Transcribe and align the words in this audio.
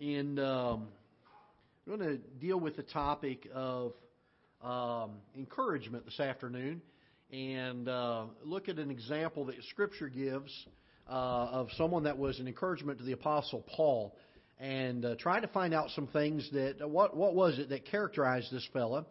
and 0.00 0.38
um, 0.38 0.88
I'm 1.86 1.98
going 1.98 2.08
to 2.08 2.16
deal 2.40 2.58
with 2.58 2.76
the 2.76 2.82
topic 2.82 3.48
of 3.52 3.92
um, 4.62 5.12
encouragement 5.36 6.04
this 6.04 6.20
afternoon 6.20 6.82
and 7.32 7.88
uh, 7.88 8.24
look 8.44 8.68
at 8.68 8.78
an 8.78 8.90
example 8.90 9.46
that 9.46 9.56
Scripture 9.70 10.08
gives 10.08 10.52
uh, 11.08 11.12
of 11.12 11.68
someone 11.76 12.04
that 12.04 12.16
was 12.16 12.38
an 12.38 12.46
encouragement 12.46 12.98
to 12.98 13.04
the 13.04 13.12
Apostle 13.12 13.64
Paul 13.74 14.14
and 14.60 15.04
uh, 15.04 15.14
try 15.16 15.40
to 15.40 15.48
find 15.48 15.74
out 15.74 15.90
some 15.90 16.06
things 16.08 16.48
that 16.52 16.82
uh, 16.82 16.88
what 16.88 17.16
what 17.16 17.34
was 17.34 17.58
it 17.58 17.70
that 17.70 17.86
characterized 17.86 18.52
this 18.52 18.66
fella 18.72 19.04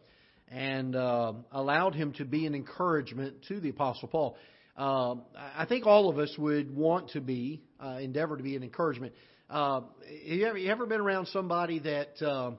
and 0.50 0.96
uh, 0.96 1.34
allowed 1.52 1.96
him 1.96 2.14
to 2.14 2.26
be 2.26 2.46
an 2.46 2.56
encouragement 2.56 3.36
to 3.50 3.60
the 3.60 3.70
Apostle 3.70 4.08
Paul. 4.08 4.38
Uh, 4.78 5.16
I 5.36 5.66
think 5.68 5.86
all 5.86 6.10
of 6.10 6.20
us 6.20 6.34
would 6.38 6.74
want 6.74 7.10
to 7.10 7.22
be 7.22 7.62
uh, 7.84 7.98
endeavor 8.00 8.38
to 8.38 8.44
be 8.44 8.56
an 8.56 8.64
encouragement. 8.64 9.14
Uh, 9.50 9.82
you, 10.24 10.46
ever, 10.46 10.58
you 10.58 10.70
ever 10.70 10.86
been 10.86 11.02
around 11.02 11.28
somebody 11.28 11.80
that 11.80 12.22
uh, 12.22 12.52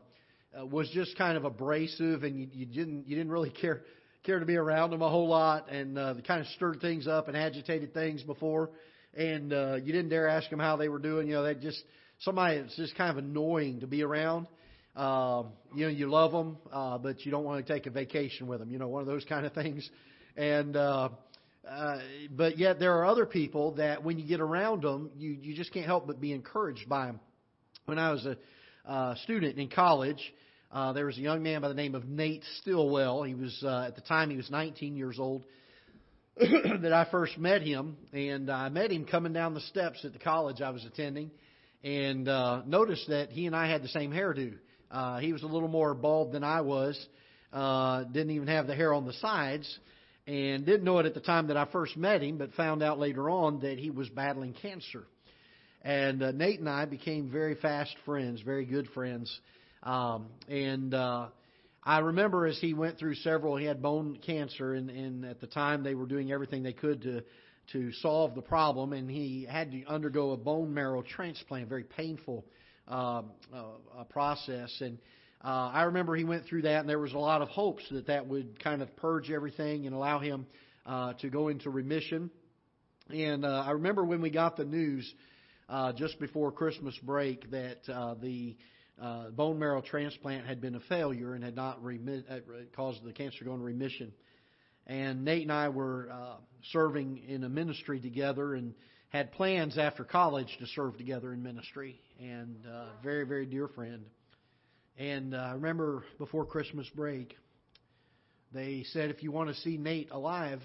uh, 0.58 0.66
was 0.66 0.88
just 0.90 1.16
kind 1.18 1.36
of 1.36 1.44
abrasive 1.44 2.22
and 2.22 2.38
you, 2.38 2.48
you 2.52 2.66
didn't 2.66 3.06
you 3.06 3.16
didn't 3.16 3.30
really 3.30 3.50
care 3.60 3.82
care 4.24 4.40
to 4.40 4.46
be 4.46 4.56
around 4.56 4.90
them 4.90 5.02
a 5.02 5.08
whole 5.08 5.28
lot 5.28 5.70
and 5.70 5.98
uh, 5.98 6.14
kind 6.26 6.40
of 6.40 6.46
stirred 6.48 6.80
things 6.80 7.06
up 7.06 7.28
and 7.28 7.36
agitated 7.36 7.92
things 7.92 8.22
before 8.22 8.70
and 9.18 9.52
uh, 9.52 9.74
you 9.74 9.92
didn't 9.92 10.10
dare 10.10 10.28
ask 10.28 10.48
them 10.50 10.58
how 10.60 10.76
they 10.76 10.88
were 10.88 10.98
doing. 10.98 11.26
You 11.26 11.34
know, 11.34 11.42
they 11.42 11.54
just 11.54 11.82
somebody 12.20 12.60
that's 12.60 12.76
just 12.76 12.96
kind 12.96 13.10
of 13.10 13.18
annoying 13.18 13.80
to 13.80 13.86
be 13.86 14.02
around. 14.02 14.46
Uh, 14.94 15.44
you 15.74 15.84
know, 15.84 15.90
you 15.90 16.08
love 16.08 16.32
them, 16.32 16.56
uh, 16.72 16.98
but 16.98 17.24
you 17.24 17.30
don't 17.30 17.44
want 17.44 17.64
to 17.64 17.72
take 17.72 17.86
a 17.86 17.90
vacation 17.90 18.46
with 18.46 18.60
them. 18.60 18.70
You 18.70 18.78
know, 18.78 18.88
one 18.88 19.00
of 19.00 19.06
those 19.06 19.24
kind 19.24 19.46
of 19.46 19.52
things. 19.54 19.88
And 20.36 20.76
uh, 20.76 21.10
uh, 21.66 21.98
but 22.30 22.58
yet 22.58 22.78
there 22.78 22.98
are 22.98 23.06
other 23.06 23.26
people 23.26 23.72
that 23.76 24.04
when 24.04 24.18
you 24.18 24.26
get 24.26 24.40
around 24.40 24.82
them, 24.82 25.10
you 25.16 25.30
you 25.30 25.54
just 25.54 25.72
can't 25.72 25.86
help 25.86 26.06
but 26.06 26.20
be 26.20 26.32
encouraged 26.32 26.88
by 26.88 27.06
them. 27.06 27.20
When 27.86 27.98
I 27.98 28.12
was 28.12 28.26
a 28.26 28.36
uh, 28.90 29.14
student 29.16 29.58
in 29.58 29.68
college, 29.68 30.20
uh, 30.72 30.92
there 30.92 31.06
was 31.06 31.16
a 31.18 31.20
young 31.20 31.42
man 31.42 31.60
by 31.60 31.68
the 31.68 31.74
name 31.74 31.94
of 31.94 32.06
Nate 32.06 32.44
Stillwell. 32.60 33.22
He 33.22 33.34
was 33.34 33.58
uh, 33.62 33.86
at 33.88 33.96
the 33.96 34.02
time 34.02 34.30
he 34.30 34.36
was 34.36 34.50
19 34.50 34.96
years 34.96 35.18
old 35.18 35.44
that 36.36 36.92
I 36.92 37.06
first 37.10 37.36
met 37.38 37.62
him, 37.62 37.96
and 38.12 38.50
I 38.50 38.68
met 38.68 38.90
him 38.92 39.04
coming 39.04 39.32
down 39.32 39.54
the 39.54 39.60
steps 39.62 40.04
at 40.04 40.12
the 40.12 40.18
college 40.18 40.60
I 40.60 40.70
was 40.70 40.84
attending, 40.84 41.30
and 41.82 42.28
uh, 42.28 42.62
noticed 42.66 43.08
that 43.08 43.30
he 43.30 43.46
and 43.46 43.56
I 43.56 43.68
had 43.68 43.82
the 43.82 43.88
same 43.88 44.12
hairdo. 44.12 44.54
Uh, 44.90 45.18
he 45.18 45.32
was 45.32 45.42
a 45.42 45.46
little 45.46 45.68
more 45.68 45.94
bald 45.94 46.32
than 46.32 46.44
I 46.44 46.60
was. 46.60 46.98
Uh, 47.52 48.04
didn't 48.04 48.30
even 48.30 48.48
have 48.48 48.66
the 48.66 48.74
hair 48.74 48.92
on 48.92 49.06
the 49.06 49.14
sides 49.14 49.78
and 50.28 50.66
didn't 50.66 50.84
know 50.84 50.98
it 50.98 51.06
at 51.06 51.14
the 51.14 51.20
time 51.20 51.46
that 51.46 51.56
I 51.56 51.64
first 51.72 51.96
met 51.96 52.22
him, 52.22 52.36
but 52.36 52.52
found 52.52 52.82
out 52.82 52.98
later 52.98 53.30
on 53.30 53.60
that 53.60 53.78
he 53.78 53.90
was 53.90 54.10
battling 54.10 54.52
cancer. 54.52 55.04
And 55.80 56.22
uh, 56.22 56.32
Nate 56.32 56.60
and 56.60 56.68
I 56.68 56.84
became 56.84 57.30
very 57.30 57.54
fast 57.54 57.96
friends, 58.04 58.42
very 58.42 58.66
good 58.66 58.88
friends. 58.88 59.40
Um, 59.82 60.26
and 60.46 60.92
uh, 60.92 61.28
I 61.82 62.00
remember 62.00 62.46
as 62.46 62.58
he 62.58 62.74
went 62.74 62.98
through 62.98 63.14
several, 63.14 63.56
he 63.56 63.64
had 63.64 63.80
bone 63.80 64.18
cancer, 64.26 64.74
and, 64.74 64.90
and 64.90 65.24
at 65.24 65.40
the 65.40 65.46
time 65.46 65.82
they 65.82 65.94
were 65.94 66.06
doing 66.06 66.30
everything 66.30 66.62
they 66.62 66.74
could 66.74 67.00
to 67.02 67.24
to 67.72 67.92
solve 67.92 68.34
the 68.34 68.42
problem, 68.42 68.94
and 68.94 69.10
he 69.10 69.46
had 69.48 69.70
to 69.72 69.84
undergo 69.84 70.32
a 70.32 70.36
bone 70.38 70.72
marrow 70.72 71.02
transplant, 71.02 71.68
very 71.68 71.84
painful 71.84 72.44
uh, 72.86 73.22
uh, 73.54 74.04
process. 74.08 74.74
And 74.80 74.98
uh, 75.42 75.70
I 75.72 75.82
remember 75.84 76.16
he 76.16 76.24
went 76.24 76.46
through 76.46 76.62
that, 76.62 76.80
and 76.80 76.88
there 76.88 76.98
was 76.98 77.12
a 77.12 77.18
lot 77.18 77.42
of 77.42 77.48
hopes 77.48 77.84
that 77.90 78.08
that 78.08 78.26
would 78.26 78.62
kind 78.62 78.82
of 78.82 78.94
purge 78.96 79.30
everything 79.30 79.86
and 79.86 79.94
allow 79.94 80.18
him 80.18 80.46
uh, 80.84 81.12
to 81.14 81.28
go 81.28 81.48
into 81.48 81.70
remission. 81.70 82.30
And 83.10 83.44
uh, 83.44 83.64
I 83.66 83.70
remember 83.72 84.04
when 84.04 84.20
we 84.20 84.30
got 84.30 84.56
the 84.56 84.64
news 84.64 85.10
uh, 85.68 85.92
just 85.92 86.18
before 86.18 86.50
Christmas 86.50 86.98
break 87.02 87.50
that 87.50 87.88
uh, 87.88 88.14
the 88.14 88.56
uh, 89.00 89.30
bone 89.30 89.58
marrow 89.58 89.80
transplant 89.80 90.46
had 90.46 90.60
been 90.60 90.74
a 90.74 90.80
failure 90.80 91.34
and 91.34 91.44
had 91.44 91.54
not 91.54 91.82
remit, 91.84 92.24
uh, 92.28 92.38
caused 92.74 93.04
the 93.04 93.12
cancer 93.12 93.44
to 93.44 93.50
remission. 93.50 94.12
And 94.86 95.24
Nate 95.24 95.42
and 95.42 95.52
I 95.52 95.68
were 95.68 96.08
uh, 96.10 96.36
serving 96.72 97.22
in 97.28 97.44
a 97.44 97.48
ministry 97.48 98.00
together 98.00 98.54
and 98.54 98.74
had 99.10 99.32
plans 99.32 99.78
after 99.78 100.04
college 100.04 100.56
to 100.58 100.66
serve 100.66 100.96
together 100.96 101.32
in 101.32 101.42
ministry. 101.42 102.00
And 102.18 102.56
uh, 102.66 102.86
very, 103.02 103.24
very 103.24 103.46
dear 103.46 103.68
friend. 103.68 104.04
And 104.98 105.32
uh, 105.32 105.38
I 105.38 105.52
remember 105.52 106.02
before 106.18 106.44
Christmas 106.44 106.88
break, 106.88 107.36
they 108.52 108.84
said 108.92 109.10
if 109.10 109.22
you 109.22 109.30
want 109.30 109.48
to 109.48 109.54
see 109.54 109.76
Nate 109.76 110.10
alive, 110.10 110.60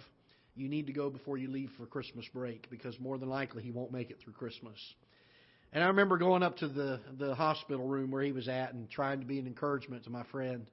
you 0.55 0.67
need 0.67 0.87
to 0.87 0.93
go 0.93 1.11
before 1.11 1.37
you 1.37 1.51
leave 1.51 1.69
for 1.77 1.85
Christmas 1.85 2.25
break 2.33 2.67
because 2.71 2.99
more 2.99 3.19
than 3.19 3.29
likely 3.29 3.61
he 3.61 3.69
won't 3.69 3.91
make 3.91 4.09
it 4.09 4.17
through 4.23 4.33
Christmas. 4.33 4.77
And 5.71 5.83
I 5.83 5.87
remember 5.87 6.17
going 6.17 6.41
up 6.41 6.57
to 6.57 6.67
the 6.67 6.99
the 7.19 7.35
hospital 7.35 7.87
room 7.87 8.09
where 8.09 8.23
he 8.23 8.31
was 8.31 8.47
at 8.47 8.73
and 8.73 8.89
trying 8.89 9.19
to 9.19 9.25
be 9.25 9.37
an 9.37 9.45
encouragement 9.45 10.05
to 10.05 10.09
my 10.09 10.23
friend, 10.31 10.65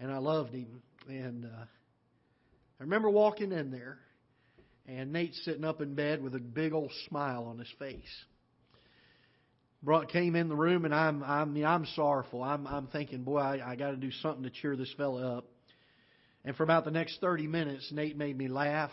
and 0.00 0.10
I 0.10 0.18
loved 0.18 0.52
him. 0.52 0.82
And 1.08 1.44
uh, 1.44 1.64
I 2.80 2.82
remember 2.82 3.08
walking 3.08 3.52
in 3.52 3.70
there, 3.70 3.98
and 4.88 5.12
Nate 5.12 5.34
sitting 5.34 5.64
up 5.64 5.80
in 5.80 5.94
bed 5.94 6.24
with 6.24 6.34
a 6.34 6.40
big 6.40 6.72
old 6.72 6.90
smile 7.08 7.44
on 7.44 7.58
his 7.58 7.72
face 7.78 8.24
brought 9.86 10.08
came 10.08 10.34
in 10.34 10.48
the 10.48 10.56
room, 10.56 10.84
and 10.84 10.92
I'm 10.92 11.22
I 11.22 11.44
mean 11.44 11.64
I'm 11.64 11.86
sorrowful. 11.94 12.42
I'm 12.42 12.66
I'm 12.66 12.88
thinking, 12.88 13.22
boy, 13.22 13.38
I, 13.38 13.70
I 13.70 13.76
got 13.76 13.92
to 13.92 13.96
do 13.96 14.10
something 14.10 14.42
to 14.42 14.50
cheer 14.50 14.76
this 14.76 14.92
fella 14.96 15.38
up. 15.38 15.46
And 16.44 16.56
for 16.56 16.64
about 16.64 16.84
the 16.84 16.90
next 16.90 17.20
30 17.20 17.46
minutes, 17.46 17.90
Nate 17.92 18.16
made 18.16 18.36
me 18.36 18.48
laugh, 18.48 18.90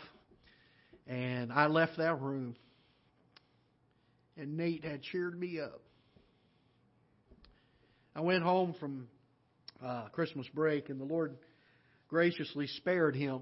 and 1.07 1.51
I 1.51 1.65
left 1.65 1.97
that 1.97 2.21
room, 2.21 2.55
and 4.37 4.55
Nate 4.55 4.85
had 4.85 5.01
cheered 5.01 5.37
me 5.37 5.59
up. 5.59 5.81
I 8.15 8.21
went 8.21 8.43
home 8.43 8.75
from 8.79 9.07
uh, 9.83 10.09
Christmas 10.09 10.47
break, 10.53 10.89
and 10.89 11.01
the 11.01 11.05
Lord 11.05 11.35
graciously 12.07 12.67
spared 12.67 13.15
him. 13.15 13.41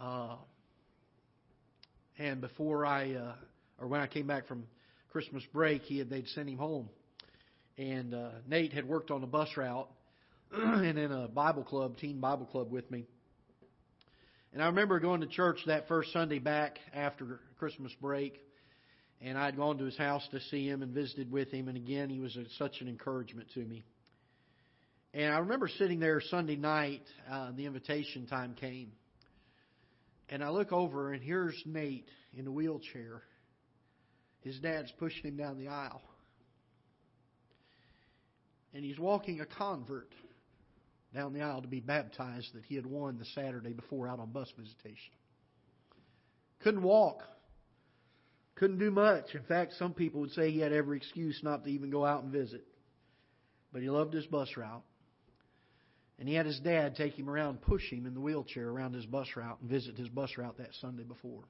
Uh, 0.00 0.34
and 2.18 2.40
before 2.40 2.84
I, 2.84 3.12
uh, 3.12 3.34
or 3.80 3.86
when 3.86 4.00
I 4.00 4.08
came 4.08 4.26
back 4.26 4.48
from 4.48 4.64
Christmas 5.10 5.42
break, 5.52 5.82
he 5.82 5.98
had 5.98 6.08
they'd 6.08 6.28
sent 6.28 6.48
him 6.48 6.56
home, 6.56 6.88
and 7.76 8.14
uh, 8.14 8.30
Nate 8.46 8.72
had 8.72 8.86
worked 8.86 9.10
on 9.10 9.24
a 9.24 9.26
bus 9.26 9.48
route 9.56 9.88
and 10.52 10.96
in 10.96 11.10
a 11.10 11.26
Bible 11.26 11.64
club, 11.64 11.96
teen 11.98 12.20
Bible 12.20 12.46
club, 12.46 12.70
with 12.70 12.88
me. 12.92 13.06
And 14.52 14.62
I 14.62 14.66
remember 14.66 15.00
going 15.00 15.20
to 15.22 15.26
church 15.26 15.58
that 15.66 15.88
first 15.88 16.12
Sunday 16.12 16.38
back 16.38 16.78
after 16.94 17.40
Christmas 17.58 17.92
break, 18.00 18.40
and 19.20 19.36
I'd 19.36 19.56
gone 19.56 19.78
to 19.78 19.84
his 19.84 19.96
house 19.96 20.26
to 20.30 20.40
see 20.42 20.68
him 20.68 20.82
and 20.82 20.94
visited 20.94 21.32
with 21.32 21.50
him, 21.50 21.66
and 21.66 21.76
again 21.76 22.08
he 22.08 22.20
was 22.20 22.36
a, 22.36 22.44
such 22.56 22.80
an 22.80 22.86
encouragement 22.86 23.48
to 23.54 23.60
me. 23.60 23.82
And 25.12 25.34
I 25.34 25.38
remember 25.38 25.66
sitting 25.66 25.98
there 25.98 26.20
Sunday 26.20 26.54
night, 26.54 27.02
uh, 27.28 27.50
the 27.56 27.66
invitation 27.66 28.28
time 28.28 28.54
came, 28.54 28.92
and 30.28 30.44
I 30.44 30.50
look 30.50 30.70
over 30.70 31.12
and 31.12 31.20
here's 31.20 31.60
Nate 31.66 32.06
in 32.36 32.46
a 32.46 32.52
wheelchair 32.52 33.22
his 34.42 34.58
dad's 34.58 34.92
pushing 34.98 35.24
him 35.24 35.36
down 35.36 35.58
the 35.58 35.68
aisle. 35.68 36.02
And 38.72 38.84
he's 38.84 38.98
walking 38.98 39.40
a 39.40 39.46
convert 39.46 40.12
down 41.14 41.32
the 41.32 41.42
aisle 41.42 41.62
to 41.62 41.68
be 41.68 41.80
baptized 41.80 42.54
that 42.54 42.64
he 42.64 42.76
had 42.76 42.86
won 42.86 43.18
the 43.18 43.24
Saturday 43.34 43.72
before 43.72 44.08
out 44.08 44.20
on 44.20 44.30
bus 44.30 44.50
visitation. 44.56 45.12
Couldn't 46.60 46.82
walk. 46.82 47.22
Couldn't 48.54 48.78
do 48.78 48.90
much. 48.90 49.34
In 49.34 49.42
fact, 49.42 49.72
some 49.78 49.94
people 49.94 50.20
would 50.20 50.32
say 50.32 50.50
he 50.50 50.60
had 50.60 50.72
every 50.72 50.98
excuse 50.98 51.40
not 51.42 51.64
to 51.64 51.70
even 51.70 51.90
go 51.90 52.04
out 52.04 52.22
and 52.22 52.32
visit. 52.32 52.64
But 53.72 53.82
he 53.82 53.90
loved 53.90 54.12
his 54.12 54.26
bus 54.26 54.56
route. 54.56 54.82
And 56.18 56.28
he 56.28 56.34
had 56.34 56.44
his 56.44 56.60
dad 56.60 56.96
take 56.96 57.18
him 57.18 57.30
around, 57.30 57.62
push 57.62 57.90
him 57.90 58.04
in 58.04 58.12
the 58.12 58.20
wheelchair 58.20 58.68
around 58.68 58.92
his 58.92 59.06
bus 59.06 59.28
route, 59.34 59.58
and 59.62 59.70
visit 59.70 59.96
his 59.96 60.08
bus 60.08 60.36
route 60.36 60.58
that 60.58 60.74
Sunday 60.80 61.02
before. 61.02 61.44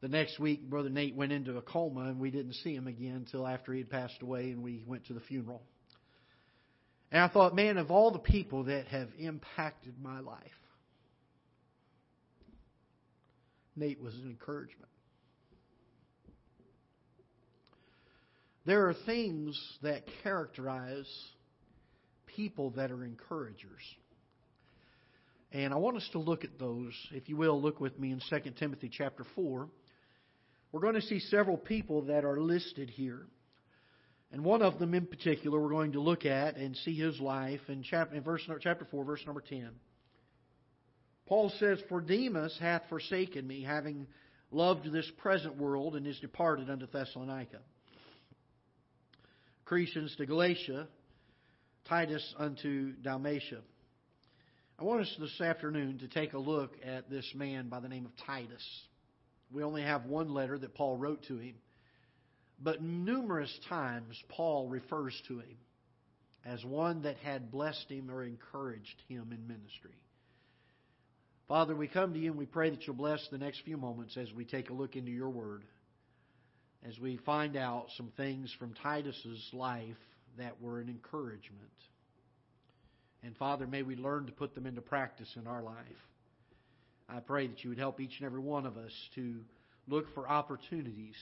The 0.00 0.08
next 0.08 0.38
week, 0.38 0.68
Brother 0.68 0.88
Nate 0.88 1.14
went 1.14 1.32
into 1.32 1.58
a 1.58 1.62
coma, 1.62 2.02
and 2.02 2.18
we 2.18 2.30
didn't 2.30 2.54
see 2.54 2.74
him 2.74 2.86
again 2.86 3.16
until 3.16 3.46
after 3.46 3.72
he 3.72 3.80
had 3.80 3.90
passed 3.90 4.22
away, 4.22 4.50
and 4.50 4.62
we 4.62 4.82
went 4.86 5.06
to 5.06 5.12
the 5.12 5.20
funeral. 5.20 5.62
And 7.12 7.22
I 7.22 7.28
thought, 7.28 7.54
man, 7.54 7.76
of 7.76 7.90
all 7.90 8.10
the 8.10 8.18
people 8.18 8.64
that 8.64 8.86
have 8.86 9.08
impacted 9.18 9.94
my 10.00 10.20
life, 10.20 10.40
Nate 13.76 14.00
was 14.00 14.14
an 14.14 14.30
encouragement. 14.30 14.90
There 18.64 18.88
are 18.88 18.94
things 19.06 19.60
that 19.82 20.04
characterize 20.22 21.08
people 22.26 22.70
that 22.70 22.90
are 22.90 23.04
encouragers. 23.04 23.80
And 25.52 25.74
I 25.74 25.76
want 25.76 25.96
us 25.96 26.08
to 26.12 26.18
look 26.18 26.44
at 26.44 26.58
those. 26.58 26.92
If 27.12 27.28
you 27.28 27.36
will, 27.36 27.60
look 27.60 27.80
with 27.80 27.98
me 27.98 28.12
in 28.12 28.20
2 28.30 28.50
Timothy 28.58 28.90
chapter 28.92 29.24
4. 29.34 29.68
We're 30.72 30.80
going 30.80 30.94
to 30.94 31.02
see 31.02 31.18
several 31.18 31.56
people 31.56 32.02
that 32.02 32.24
are 32.24 32.40
listed 32.40 32.90
here. 32.90 33.26
And 34.32 34.44
one 34.44 34.62
of 34.62 34.78
them 34.78 34.94
in 34.94 35.06
particular 35.06 35.60
we're 35.60 35.70
going 35.70 35.92
to 35.92 36.00
look 36.00 36.24
at 36.24 36.56
and 36.56 36.76
see 36.76 36.94
his 36.94 37.18
life 37.18 37.60
in 37.68 37.82
chapter, 37.82 38.14
in 38.14 38.22
verse, 38.22 38.42
chapter 38.60 38.86
4, 38.90 39.04
verse 39.04 39.22
number 39.26 39.40
10. 39.40 39.70
Paul 41.26 41.52
says, 41.58 41.80
For 41.88 42.00
Demas 42.00 42.56
hath 42.60 42.82
forsaken 42.88 43.46
me, 43.46 43.62
having 43.62 44.06
loved 44.52 44.90
this 44.92 45.10
present 45.18 45.56
world, 45.56 45.96
and 45.96 46.06
is 46.06 46.18
departed 46.20 46.70
unto 46.70 46.86
Thessalonica. 46.86 47.58
Crescens 49.64 50.16
to 50.16 50.26
Galatia, 50.26 50.88
Titus 51.88 52.34
unto 52.38 52.92
Dalmatia. 52.94 53.60
I 54.78 54.84
want 54.84 55.02
us 55.02 55.16
this 55.20 55.40
afternoon 55.40 55.98
to 55.98 56.08
take 56.08 56.32
a 56.32 56.38
look 56.38 56.72
at 56.84 57.10
this 57.10 57.30
man 57.34 57.68
by 57.68 57.80
the 57.80 57.88
name 57.88 58.06
of 58.06 58.12
Titus. 58.26 58.64
We 59.52 59.62
only 59.64 59.82
have 59.82 60.06
one 60.06 60.32
letter 60.32 60.58
that 60.58 60.74
Paul 60.74 60.96
wrote 60.96 61.24
to 61.24 61.38
him, 61.38 61.54
but 62.62 62.82
numerous 62.82 63.58
times 63.68 64.22
Paul 64.28 64.68
refers 64.68 65.20
to 65.28 65.38
him 65.38 65.56
as 66.44 66.64
one 66.64 67.02
that 67.02 67.16
had 67.18 67.50
blessed 67.50 67.90
him 67.90 68.10
or 68.10 68.22
encouraged 68.22 69.02
him 69.08 69.32
in 69.32 69.46
ministry. 69.46 69.94
Father, 71.48 71.74
we 71.74 71.88
come 71.88 72.14
to 72.14 72.18
you 72.18 72.30
and 72.30 72.38
we 72.38 72.46
pray 72.46 72.70
that 72.70 72.86
you'll 72.86 72.96
bless 72.96 73.26
the 73.28 73.38
next 73.38 73.62
few 73.64 73.76
moments 73.76 74.16
as 74.16 74.32
we 74.32 74.44
take 74.44 74.70
a 74.70 74.74
look 74.74 74.94
into 74.94 75.10
your 75.10 75.30
word, 75.30 75.64
as 76.86 76.98
we 76.98 77.16
find 77.26 77.56
out 77.56 77.86
some 77.96 78.12
things 78.16 78.54
from 78.58 78.72
Titus's 78.74 79.50
life 79.52 79.96
that 80.38 80.62
were 80.62 80.80
an 80.80 80.88
encouragement. 80.88 81.70
And 83.22 83.36
Father, 83.36 83.66
may 83.66 83.82
we 83.82 83.96
learn 83.96 84.26
to 84.26 84.32
put 84.32 84.54
them 84.54 84.66
into 84.66 84.80
practice 84.80 85.28
in 85.36 85.46
our 85.46 85.62
life. 85.62 85.76
I 87.14 87.20
pray 87.20 87.46
that 87.48 87.62
you 87.64 87.70
would 87.70 87.78
help 87.78 88.00
each 88.00 88.18
and 88.18 88.26
every 88.26 88.40
one 88.40 88.66
of 88.66 88.76
us 88.76 88.92
to 89.16 89.36
look 89.88 90.14
for 90.14 90.28
opportunities 90.28 91.16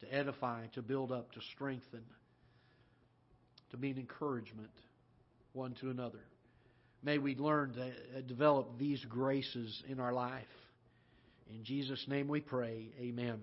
to 0.00 0.14
edify, 0.14 0.66
to 0.74 0.82
build 0.82 1.12
up, 1.12 1.32
to 1.32 1.40
strengthen, 1.54 2.02
to 3.70 3.76
be 3.76 3.90
an 3.90 3.98
encouragement 3.98 4.70
one 5.52 5.74
to 5.80 5.90
another. 5.90 6.20
May 7.02 7.18
we 7.18 7.36
learn 7.36 7.74
to 7.74 7.86
uh, 7.86 8.20
develop 8.26 8.78
these 8.78 9.04
graces 9.08 9.82
in 9.88 10.00
our 10.00 10.12
life. 10.12 10.42
In 11.50 11.64
Jesus' 11.64 12.04
name 12.08 12.28
we 12.28 12.40
pray. 12.40 12.88
Amen. 12.98 13.40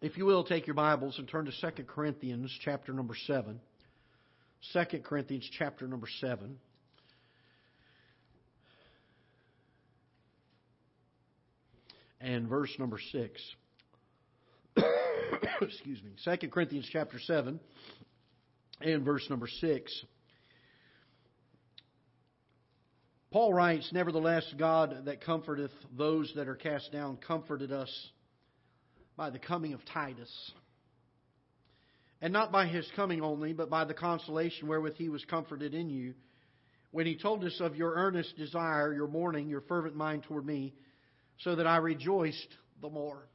If 0.00 0.16
you 0.16 0.26
will, 0.26 0.44
take 0.44 0.66
your 0.66 0.74
Bibles 0.74 1.18
and 1.18 1.28
turn 1.28 1.46
to 1.46 1.72
2 1.72 1.84
Corinthians 1.84 2.56
chapter 2.64 2.92
number 2.92 3.16
7. 3.26 3.60
2 4.72 4.98
Corinthians 5.00 5.48
chapter 5.58 5.88
number 5.88 6.08
7. 6.20 6.58
And 12.20 12.48
verse 12.48 12.74
number 12.78 12.98
6. 13.12 13.42
Excuse 15.62 16.02
me. 16.02 16.12
2 16.24 16.48
Corinthians 16.48 16.88
chapter 16.90 17.18
7 17.18 17.60
and 18.80 19.04
verse 19.04 19.26
number 19.30 19.46
6. 19.46 20.04
Paul 23.30 23.52
writes, 23.52 23.90
Nevertheless, 23.92 24.44
God 24.58 25.04
that 25.04 25.20
comforteth 25.20 25.72
those 25.96 26.32
that 26.36 26.48
are 26.48 26.54
cast 26.54 26.90
down 26.92 27.18
comforted 27.18 27.72
us 27.72 27.90
by 29.16 29.30
the 29.30 29.38
coming 29.38 29.74
of 29.74 29.84
Titus 29.84 30.30
and 32.20 32.32
not 32.32 32.50
by 32.50 32.66
his 32.66 32.88
coming 32.96 33.22
only, 33.22 33.52
but 33.52 33.70
by 33.70 33.84
the 33.84 33.94
consolation 33.94 34.68
wherewith 34.68 34.96
he 34.96 35.08
was 35.08 35.24
comforted 35.24 35.74
in 35.74 35.88
you, 35.88 36.14
when 36.90 37.06
he 37.06 37.16
told 37.16 37.44
us 37.44 37.60
of 37.60 37.76
your 37.76 37.92
earnest 37.94 38.36
desire, 38.36 38.92
your 38.92 39.06
mourning, 39.06 39.48
your 39.48 39.60
fervent 39.62 39.94
mind 39.94 40.24
toward 40.24 40.44
me, 40.44 40.74
so 41.38 41.56
that 41.56 41.66
I 41.66 41.76
rejoiced 41.78 42.48
the 42.80 42.90
more. 42.90 43.28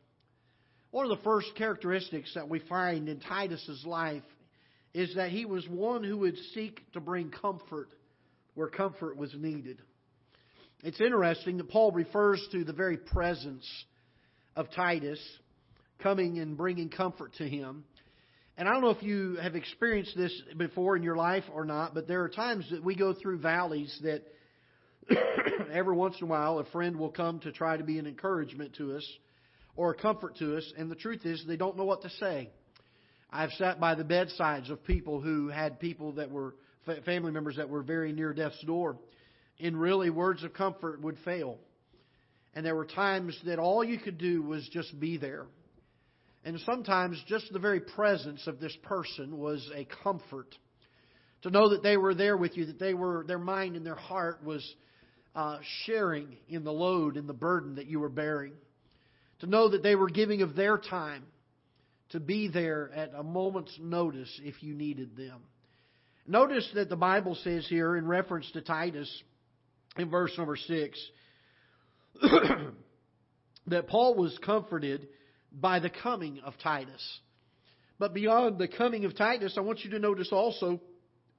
One 0.92 1.10
of 1.10 1.18
the 1.18 1.24
first 1.24 1.48
characteristics 1.56 2.32
that 2.36 2.50
we 2.50 2.60
find 2.60 3.10
in 3.10 3.20
Titus's 3.20 3.84
life 3.86 4.24
is 4.94 5.16
that 5.16 5.32
he 5.32 5.46
was 5.46 5.68
one 5.68 6.04
who 6.04 6.20
would 6.20 6.38
seek 6.54 6.80
to 6.94 7.00
bring 7.00 7.32
comfort 7.32 7.90
where 8.54 8.68
comfort 8.68 9.18
was 9.18 9.34
needed. 9.36 9.82
It's 10.84 11.02
interesting 11.02 11.58
that 11.58 11.70
Paul 11.70 11.92
refers 11.92 12.46
to 12.52 12.64
the 12.64 12.74
very 12.74 12.98
presence 12.98 13.66
of 14.56 14.70
Titus 14.76 15.20
coming 16.00 16.40
and 16.40 16.58
bringing 16.58 16.90
comfort 16.90 17.34
to 17.38 17.48
him. 17.48 17.86
And 18.58 18.68
I 18.68 18.74
don't 18.74 18.82
know 18.82 18.92
if 18.92 19.02
you 19.02 19.38
have 19.42 19.56
experienced 19.56 20.16
this 20.16 20.34
before 20.58 20.96
in 20.96 21.02
your 21.02 21.16
life 21.16 21.46
or 21.52 21.66
not, 21.66 21.96
but 21.96 22.08
there 22.08 22.22
are 22.24 22.30
times 22.30 22.68
that 22.70 22.84
we 22.84 22.96
go 22.96 23.14
through 23.14 23.40
valleys 23.40 23.98
that 24.04 24.22
every 25.72 25.96
once 25.96 26.16
in 26.20 26.28
a 26.28 26.30
while 26.30 26.60
a 26.60 26.66
friend 26.66 26.98
will 26.98 27.10
come 27.12 27.40
to 27.40 27.52
try 27.52 27.78
to 27.78 27.84
be 27.84 28.00
an 28.00 28.08
encouragement 28.08 28.76
to 28.76 28.96
us 28.96 29.08
or 29.76 29.92
a 29.92 29.96
comfort 29.96 30.38
to 30.38 30.58
us, 30.58 30.74
and 30.78 30.90
the 30.90 30.96
truth 30.96 31.26
is 31.26 31.44
they 31.48 31.58
don't 31.58 31.78
know 31.78 31.84
what 31.84 32.04
to 32.04 32.10
say. 32.12 32.50
I've 33.32 33.52
sat 33.54 33.80
by 33.80 33.96
the 33.96 34.04
bedsides 34.04 34.70
of 34.70 34.84
people 34.84 35.20
who 35.20 35.48
had 35.48 35.80
people 35.80 36.14
that 36.14 36.30
were 36.30 36.56
family 37.06 37.32
members 37.32 37.56
that 37.56 37.70
were 37.70 37.82
very 37.82 38.12
near 38.12 38.34
death's 38.34 38.64
door, 38.66 38.98
and 39.60 39.80
really 39.80 40.10
words 40.10 40.44
of 40.44 40.54
comfort 40.54 41.02
would 41.02 41.18
fail. 41.26 41.58
And 42.54 42.64
there 42.64 42.76
were 42.76 42.86
times 42.86 43.40
that 43.46 43.58
all 43.58 43.84
you 43.84 43.98
could 43.98 44.20
do 44.20 44.44
was 44.44 44.68
just 44.72 45.00
be 45.00 45.18
there 45.18 45.48
and 46.46 46.60
sometimes 46.62 47.22
just 47.28 47.52
the 47.52 47.60
very 47.60 47.80
presence 47.80 48.48
of 48.48 48.60
this 48.60 48.76
person 48.84 49.38
was 49.38 49.70
a 49.74 49.88
comfort. 50.04 50.56
To 51.44 51.50
know 51.50 51.70
that 51.70 51.84
they 51.84 51.98
were 51.98 52.14
there 52.14 52.38
with 52.38 52.58
you, 52.58 52.66
that 52.66 52.80
they 52.80 52.94
were 52.94 53.24
their 53.28 53.40
mind 53.40 53.76
and 53.76 53.86
their 53.86 53.96
heart 53.96 54.44
was 54.44 54.64
uh, 55.36 55.58
sharing 55.86 56.38
in 56.48 56.64
the 56.64 56.74
load 56.74 57.18
and 57.18 57.28
the 57.28 57.34
burden 57.34 57.76
that 57.76 57.88
you 57.88 58.00
were 58.00 58.10
bearing. 58.10 58.54
To 59.40 59.48
know 59.48 59.70
that 59.70 59.84
they 59.84 59.96
were 59.96 60.10
giving 60.10 60.42
of 60.42 60.56
their 60.56 60.78
time 60.78 61.24
to 62.10 62.20
be 62.20 62.48
there 62.48 62.92
at 62.96 63.12
a 63.16 63.24
moment's 63.24 63.76
notice 63.82 64.30
if 64.44 64.62
you 64.62 64.74
needed 64.74 65.18
them. 65.18 65.42
Notice 66.26 66.70
that 66.76 66.88
the 66.88 66.96
Bible 66.96 67.36
says 67.44 67.66
here 67.68 67.98
in 67.98 68.08
reference 68.08 68.50
to 68.52 68.62
Titus 68.62 69.24
in 69.98 70.10
verse 70.10 70.32
number 70.38 70.56
6 70.56 71.10
that 73.68 73.88
Paul 73.88 74.16
was 74.16 74.38
comforted 74.46 75.08
by 75.52 75.80
the 75.80 75.90
coming 75.90 76.40
of 76.46 76.54
Titus. 76.62 77.20
But 78.00 78.14
beyond 78.14 78.58
the 78.58 78.68
coming 78.68 79.06
of 79.06 79.16
Titus, 79.16 79.56
I 79.58 79.62
want 79.62 79.84
you 79.84 79.92
to 79.92 80.00
notice 80.00 80.30
also 80.32 80.80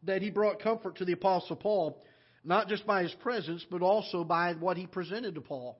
that 0.04 0.22
he 0.22 0.30
brought 0.30 0.60
comfort 0.60 0.96
to 0.96 1.04
the 1.04 1.12
Apostle 1.12 1.56
Paul, 1.56 2.02
not 2.44 2.68
just 2.68 2.86
by 2.86 3.02
his 3.02 3.12
presence, 3.14 3.64
but 3.70 3.82
also 3.82 4.24
by 4.24 4.54
what 4.54 4.76
he 4.76 4.86
presented 4.86 5.34
to 5.34 5.40
Paul. 5.40 5.78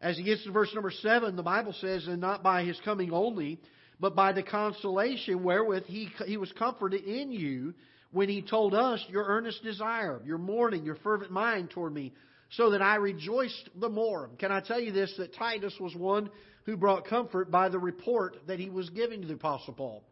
As 0.00 0.16
he 0.16 0.24
gets 0.24 0.44
to 0.44 0.50
verse 0.50 0.72
number 0.74 0.90
7, 0.90 1.36
the 1.36 1.42
Bible 1.42 1.74
says, 1.80 2.06
And 2.06 2.20
not 2.20 2.42
by 2.42 2.64
his 2.64 2.78
coming 2.84 3.12
only, 3.12 3.58
but 3.98 4.14
by 4.14 4.32
the 4.32 4.42
consolation 4.42 5.42
wherewith 5.42 5.86
he, 5.86 6.10
he 6.26 6.36
was 6.36 6.52
comforted 6.52 7.04
in 7.04 7.32
you 7.32 7.74
when 8.12 8.28
he 8.28 8.42
told 8.42 8.74
us 8.74 9.04
your 9.08 9.24
earnest 9.24 9.62
desire, 9.62 10.20
your 10.24 10.38
mourning, 10.38 10.84
your 10.84 10.96
fervent 10.96 11.30
mind 11.30 11.70
toward 11.70 11.94
me, 11.94 12.12
so 12.50 12.70
that 12.70 12.82
I 12.82 12.96
rejoiced 12.96 13.70
the 13.80 13.88
more. 13.88 14.30
Can 14.38 14.52
I 14.52 14.60
tell 14.60 14.80
you 14.80 14.92
this, 14.92 15.12
that 15.18 15.34
Titus 15.34 15.74
was 15.80 15.94
one 15.94 16.30
who 16.64 16.76
brought 16.76 17.06
comfort 17.06 17.50
by 17.50 17.68
the 17.68 17.78
report 17.78 18.36
that 18.46 18.58
he 18.58 18.68
was 18.68 18.90
giving 18.90 19.22
to 19.22 19.26
the 19.26 19.34
Apostle 19.34 19.74
Paul. 19.74 20.02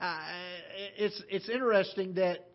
Uh, 0.00 0.18
it's, 0.98 1.22
it's 1.30 1.48
interesting 1.48 2.14
that, 2.14 2.48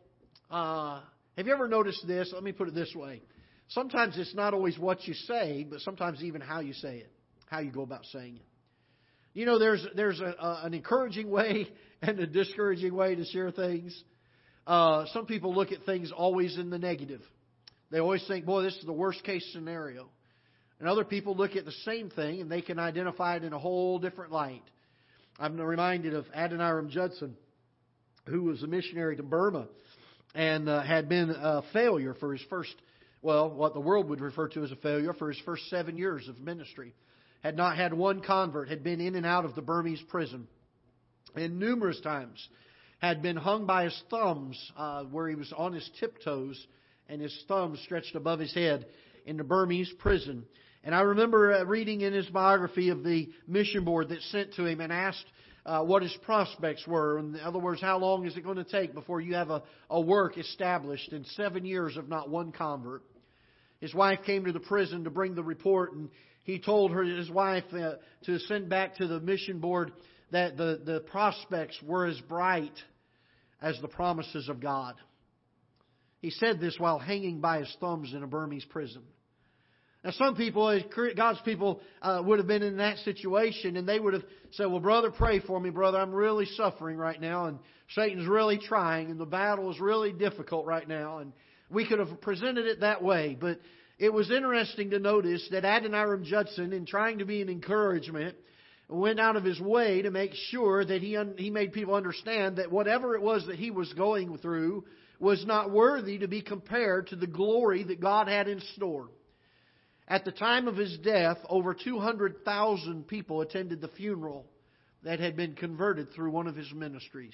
uh, 0.50 1.02
have 1.38 1.48
you 1.48 1.54
ever 1.54 1.68
noticed 1.68 2.06
this? 2.08 2.32
Let 2.34 2.44
me 2.44 2.52
put 2.52 2.68
it 2.68 2.76
this 2.76 2.94
way. 2.96 3.22
Sometimes 3.70 4.18
it's 4.18 4.36
not 4.36 4.54
always 4.54 4.78
what 4.78 5.08
you 5.08 5.14
say, 5.14 5.66
but 5.70 5.80
sometimes 5.80 6.22
even 6.24 6.42
how 6.42 6.60
you 6.60 6.74
say 6.74 6.98
it, 6.98 7.12
how 7.48 7.60
you 7.60 7.72
go 7.72 7.82
about 7.82 8.06
saying 8.12 8.36
it. 8.36 8.46
You 9.34 9.46
know, 9.46 9.60
there's, 9.60 9.86
there's 9.96 10.20
a, 10.20 10.36
a, 10.38 10.62
an 10.66 10.74
encouraging 10.74 11.30
way 11.30 11.70
and 12.02 12.20
a 12.20 12.28
discouraging 12.28 12.94
way 12.94 13.16
to 13.16 13.24
share 13.26 13.52
things. 13.52 13.98
Uh, 14.68 15.06
some 15.14 15.26
people 15.26 15.56
look 15.56 15.72
at 15.72 15.86
things 15.86 16.12
always 16.12 16.58
in 16.58 16.70
the 16.70 16.78
negative. 16.78 17.22
They 17.92 18.00
always 18.00 18.26
think, 18.28 18.46
boy, 18.46 18.64
this 18.64 18.76
is 18.76 18.86
the 18.86 18.94
worst 18.94 19.24
case 19.24 19.48
scenario. 19.54 20.10
And 20.80 20.90
other 20.90 21.06
people 21.06 21.36
look 21.36 21.56
at 21.56 21.64
the 21.64 21.72
same 21.86 22.10
thing 22.10 22.42
and 22.42 22.52
they 22.52 22.62
can 22.62 22.78
identify 22.78 23.38
it 23.38 23.44
in 23.44 23.54
a 23.54 23.60
whole 23.60 24.00
different 24.00 24.32
light. 24.32 24.64
I'm 25.40 25.60
reminded 25.60 26.14
of 26.14 26.26
Adoniram 26.36 26.90
Judson, 26.90 27.38
who 28.28 28.44
was 28.44 28.62
a 28.64 28.68
missionary 28.68 29.16
to 29.16 29.24
Burma 29.24 29.68
and 30.34 30.70
uh, 30.70 30.82
had 30.82 31.10
been 31.10 31.30
a 31.30 31.64
failure 31.74 32.14
for 32.14 32.34
his 32.34 32.42
first, 32.50 32.74
well, 33.22 33.50
what 33.50 33.74
the 33.74 33.80
world 33.80 34.10
would 34.10 34.22
refer 34.22 34.48
to 34.50 34.64
as 34.64 34.72
a 34.72 34.76
failure 34.78 35.14
for 35.14 35.30
his 35.30 35.40
first 35.46 35.70
seven 35.70 35.98
years 35.98 36.28
of 36.28 36.40
ministry. 36.40 36.94
Had 37.44 37.58
not 37.58 37.76
had 37.76 37.94
one 37.94 38.22
convert, 38.22 38.70
had 38.70 38.84
been 38.84 39.02
in 39.02 39.16
and 39.16 39.26
out 39.26 39.46
of 39.46 39.56
the 39.56 39.62
Burmese 39.62 40.02
prison, 40.10 40.48
and 41.36 41.60
numerous 41.60 42.00
times 42.02 42.48
had 43.00 43.22
been 43.22 43.36
hung 43.36 43.66
by 43.66 43.86
his 43.86 44.04
thumbs 44.12 44.72
uh, 44.78 45.04
where 45.06 45.28
he 45.28 45.36
was 45.36 45.52
on 45.58 45.74
his 45.74 45.90
tiptoes 46.00 46.68
and 47.10 47.20
his 47.20 47.44
thumbs 47.48 47.80
stretched 47.84 48.16
above 48.16 48.40
his 48.40 48.54
head 48.54 48.86
in 49.26 49.38
the 49.38 49.44
Burmese 49.44 49.92
prison. 50.00 50.46
And 50.84 50.94
I 50.94 51.02
remember 51.02 51.54
uh, 51.54 51.64
reading 51.66 52.02
in 52.02 52.14
his 52.14 52.28
biography 52.28 52.90
of 52.90 53.04
the 53.04 53.30
mission 53.48 53.84
board 53.84 54.10
that 54.10 54.22
sent 54.24 54.54
to 54.56 54.66
him 54.66 54.82
and 54.82 54.94
asked 54.94 55.26
uh, 55.66 55.84
what 55.84 56.02
his 56.02 56.16
prospects 56.24 56.86
were. 56.88 57.20
In 57.20 57.40
other 57.40 57.60
words, 57.60 57.82
how 57.82 57.98
long 58.00 58.26
is 58.26 58.36
it 58.36 58.44
going 58.44 58.58
to 58.58 58.64
take 58.64 58.94
before 58.94 59.22
you 59.22 59.36
have 59.36 59.50
a, 59.50 59.64
a 59.90 60.02
work 60.02 60.38
established 60.38 61.12
in 61.14 61.24
seven 61.26 61.66
years 61.66 61.98
of 61.98 62.10
not 62.10 62.30
one 62.30 62.52
convert? 62.52 63.04
His 63.80 63.94
wife 63.94 64.20
came 64.26 64.46
to 64.46 64.52
the 64.52 64.60
prison 64.60 65.04
to 65.04 65.10
bring 65.10 65.36
the 65.36 65.44
report, 65.44 65.94
and 65.94 66.10
he 66.44 66.60
told 66.60 66.92
her 66.92 67.04
his 67.04 67.30
wife 67.30 67.64
uh, 67.74 67.94
to 68.26 68.40
send 68.40 68.70
back 68.70 68.96
to 68.98 69.08
the 69.08 69.20
mission 69.20 69.60
board 69.60 69.92
that 70.32 70.58
the, 70.58 70.82
the 70.84 71.00
prospects 71.12 71.78
were 71.84 72.06
as 72.06 72.20
bright 72.22 72.74
as 73.62 73.80
the 73.82 73.88
promises 73.88 74.50
of 74.50 74.60
God. 74.60 74.96
He 76.20 76.30
said 76.30 76.60
this 76.60 76.76
while 76.78 77.00
hanging 77.00 77.42
by 77.42 77.60
his 77.60 77.76
thumbs 77.80 78.14
in 78.14 78.24
a 78.24 78.28
Burmese 78.28 78.66
prison. 78.66 79.02
Now, 80.04 80.12
some 80.12 80.36
people, 80.36 80.82
God's 81.16 81.42
people, 81.42 81.80
uh, 82.02 82.24
would 82.26 82.40
have 82.40 82.48
been 82.48 82.64
in 82.64 82.78
that 82.78 82.98
situation, 83.00 83.78
and 83.78 83.88
they 83.88 84.00
would 84.00 84.14
have 84.14 84.24
said, 84.52 84.66
"Well, 84.66 84.80
brother, 84.80 85.12
pray 85.12 85.40
for 85.40 85.60
me, 85.60 85.70
brother. 85.70 86.00
I'm 86.00 86.12
really 86.12 86.46
suffering 86.46 86.98
right 86.98 87.22
now, 87.22 87.46
and 87.46 87.60
Satan's 87.90 88.28
really 88.28 88.58
trying, 88.58 89.12
and 89.12 89.20
the 89.20 89.26
battle 89.26 89.70
is 89.70 89.80
really 89.80 90.12
difficult 90.12 90.66
right 90.66 90.88
now." 90.88 91.20
And 91.20 91.34
we 91.70 91.86
could 91.86 92.00
have 92.00 92.20
presented 92.22 92.66
it 92.66 92.80
that 92.80 93.04
way, 93.04 93.38
but 93.40 93.60
it 94.00 94.12
was 94.12 94.32
interesting 94.32 94.90
to 94.90 95.00
notice 95.00 95.48
that 95.52 95.64
Adoniram 95.64 96.24
Judson, 96.24 96.74
in 96.74 96.88
trying 96.88 97.20
to 97.20 97.26
be 97.26 97.44
an 97.44 97.50
encouragement, 97.50 98.36
went 98.90 99.20
out 99.20 99.36
of 99.36 99.44
his 99.44 99.62
way 99.62 100.02
to 100.02 100.10
make 100.10 100.34
sure 100.34 100.84
that 100.84 101.02
he 101.02 101.16
un- 101.16 101.36
he 101.38 101.52
made 101.52 101.74
people 101.74 101.94
understand 101.94 102.58
that 102.58 102.72
whatever 102.72 103.16
it 103.16 103.22
was 103.22 103.46
that 103.46 103.58
he 103.58 103.70
was 103.70 103.94
going 103.94 104.38
through 104.40 104.84
was 105.20 105.46
not 105.46 105.70
worthy 105.70 106.18
to 106.18 106.28
be 106.28 106.42
compared 106.42 107.08
to 107.08 107.16
the 107.16 107.28
glory 107.28 107.84
that 107.84 108.02
God 108.02 108.28
had 108.28 108.48
in 108.48 108.60
store. 108.76 109.08
At 110.12 110.26
the 110.26 110.32
time 110.34 110.68
of 110.68 110.76
his 110.76 110.98
death, 110.98 111.38
over 111.48 111.74
200,000 111.74 113.08
people 113.08 113.40
attended 113.40 113.80
the 113.80 113.88
funeral 113.88 114.46
that 115.04 115.22
had 115.22 115.38
been 115.38 115.56
converted 115.56 116.12
through 116.12 116.32
one 116.32 116.48
of 116.48 116.56
his 116.58 116.70
ministries. 116.74 117.34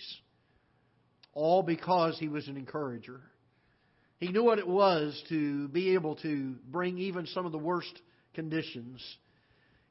All 1.34 1.64
because 1.64 2.20
he 2.20 2.28
was 2.28 2.48
an 2.48 2.56
encourager. 2.56 3.20
He 4.20 4.28
knew 4.28 4.44
what 4.44 4.60
it 4.60 4.68
was 4.68 5.20
to 5.30 5.68
be 5.70 5.96
able 5.96 6.18
to 6.18 6.54
bring 6.70 7.00
even 7.00 7.26
some 7.26 7.48
of 7.48 7.52
the 7.52 7.58
worst 7.58 8.00
conditions 8.36 9.04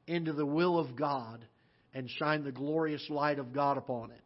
into 0.07 0.31
the 0.31 0.45
will 0.45 0.79
of 0.79 0.95
God 0.95 1.45
and 1.93 2.09
shine 2.09 2.45
the 2.45 2.53
glorious 2.53 3.05
light 3.09 3.37
of 3.37 3.51
God 3.51 3.75
upon 3.75 4.11
it. 4.11 4.23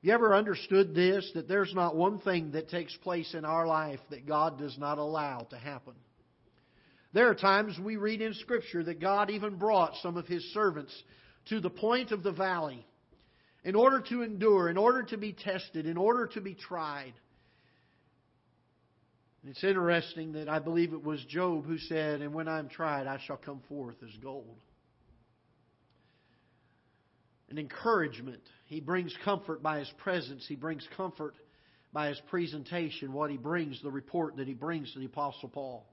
You 0.00 0.14
ever 0.14 0.34
understood 0.34 0.94
this? 0.94 1.30
That 1.34 1.48
there's 1.48 1.74
not 1.74 1.94
one 1.94 2.18
thing 2.20 2.52
that 2.52 2.70
takes 2.70 2.96
place 2.96 3.34
in 3.34 3.44
our 3.44 3.66
life 3.66 4.00
that 4.08 4.26
God 4.26 4.58
does 4.58 4.78
not 4.78 4.96
allow 4.96 5.40
to 5.50 5.58
happen. 5.58 5.96
There 7.12 7.28
are 7.28 7.34
times 7.34 7.78
we 7.78 7.96
read 7.96 8.20
in 8.20 8.34
Scripture 8.34 8.84
that 8.84 9.00
God 9.00 9.30
even 9.30 9.56
brought 9.56 9.96
some 10.02 10.16
of 10.16 10.26
His 10.26 10.44
servants 10.52 10.94
to 11.48 11.60
the 11.60 11.70
point 11.70 12.12
of 12.12 12.22
the 12.22 12.32
valley 12.32 12.86
in 13.64 13.74
order 13.74 14.00
to 14.08 14.22
endure, 14.22 14.68
in 14.68 14.76
order 14.76 15.02
to 15.04 15.16
be 15.16 15.32
tested, 15.32 15.86
in 15.86 15.96
order 15.96 16.28
to 16.28 16.40
be 16.40 16.54
tried. 16.54 17.12
It's 19.46 19.64
interesting 19.64 20.32
that 20.32 20.48
I 20.48 20.58
believe 20.58 20.92
it 20.92 21.02
was 21.02 21.24
Job 21.24 21.64
who 21.64 21.78
said, 21.78 22.20
And 22.20 22.34
when 22.34 22.46
I'm 22.46 22.68
tried, 22.68 23.06
I 23.06 23.18
shall 23.26 23.38
come 23.38 23.60
forth 23.68 23.96
as 24.02 24.14
gold. 24.22 24.58
An 27.48 27.58
encouragement. 27.58 28.42
He 28.66 28.80
brings 28.80 29.14
comfort 29.24 29.62
by 29.62 29.80
his 29.80 29.92
presence, 29.98 30.44
he 30.46 30.56
brings 30.56 30.86
comfort 30.96 31.34
by 31.92 32.08
his 32.08 32.20
presentation, 32.28 33.12
what 33.12 33.30
he 33.30 33.36
brings, 33.36 33.82
the 33.82 33.90
report 33.90 34.36
that 34.36 34.46
he 34.46 34.54
brings 34.54 34.92
to 34.92 35.00
the 35.00 35.06
Apostle 35.06 35.48
Paul. 35.48 35.84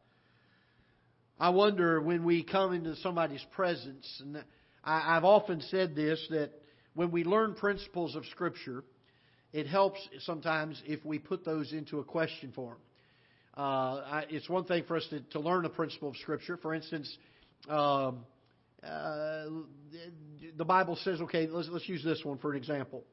I 1.39 1.49
wonder 1.49 2.01
when 2.01 2.23
we 2.23 2.43
come 2.43 2.73
into 2.73 2.95
somebody's 2.97 3.45
presence, 3.51 4.21
and 4.21 4.43
I, 4.83 5.13
have 5.15 5.23
often 5.23 5.61
said 5.61 5.95
this, 5.95 6.25
that 6.31 6.51
when 6.95 7.11
we 7.11 7.23
learn 7.23 7.53
principles 7.53 8.15
of 8.15 8.25
Scripture, 8.27 8.83
it 9.53 9.67
helps 9.67 9.99
sometimes 10.21 10.81
if 10.85 11.05
we 11.05 11.19
put 11.19 11.45
those 11.45 11.73
into 11.73 11.99
a 11.99 12.03
question 12.03 12.51
form. 12.53 12.77
Uh, 13.55 14.21
it's 14.29 14.49
one 14.49 14.65
thing 14.65 14.83
for 14.87 14.97
us 14.97 15.05
to, 15.09 15.19
to, 15.31 15.39
learn 15.39 15.65
a 15.65 15.69
principle 15.69 16.09
of 16.09 16.17
Scripture. 16.17 16.57
For 16.57 16.73
instance, 16.73 17.15
um, 17.69 18.25
uh, 18.83 19.45
the 20.55 20.65
Bible 20.65 20.95
says, 21.03 21.21
okay, 21.21 21.47
let's, 21.47 21.69
let's 21.71 21.87
use 21.87 22.03
this 22.03 22.21
one 22.23 22.37
for 22.39 22.51
an 22.51 22.57
example. 22.57 23.03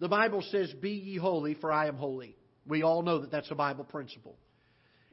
The 0.00 0.08
Bible 0.08 0.42
says, 0.50 0.72
Be 0.72 0.90
ye 0.90 1.16
holy, 1.16 1.54
for 1.54 1.72
I 1.72 1.86
am 1.88 1.96
holy. 1.96 2.36
We 2.66 2.82
all 2.82 3.02
know 3.02 3.20
that 3.20 3.30
that's 3.30 3.50
a 3.50 3.54
Bible 3.54 3.84
principle. 3.84 4.36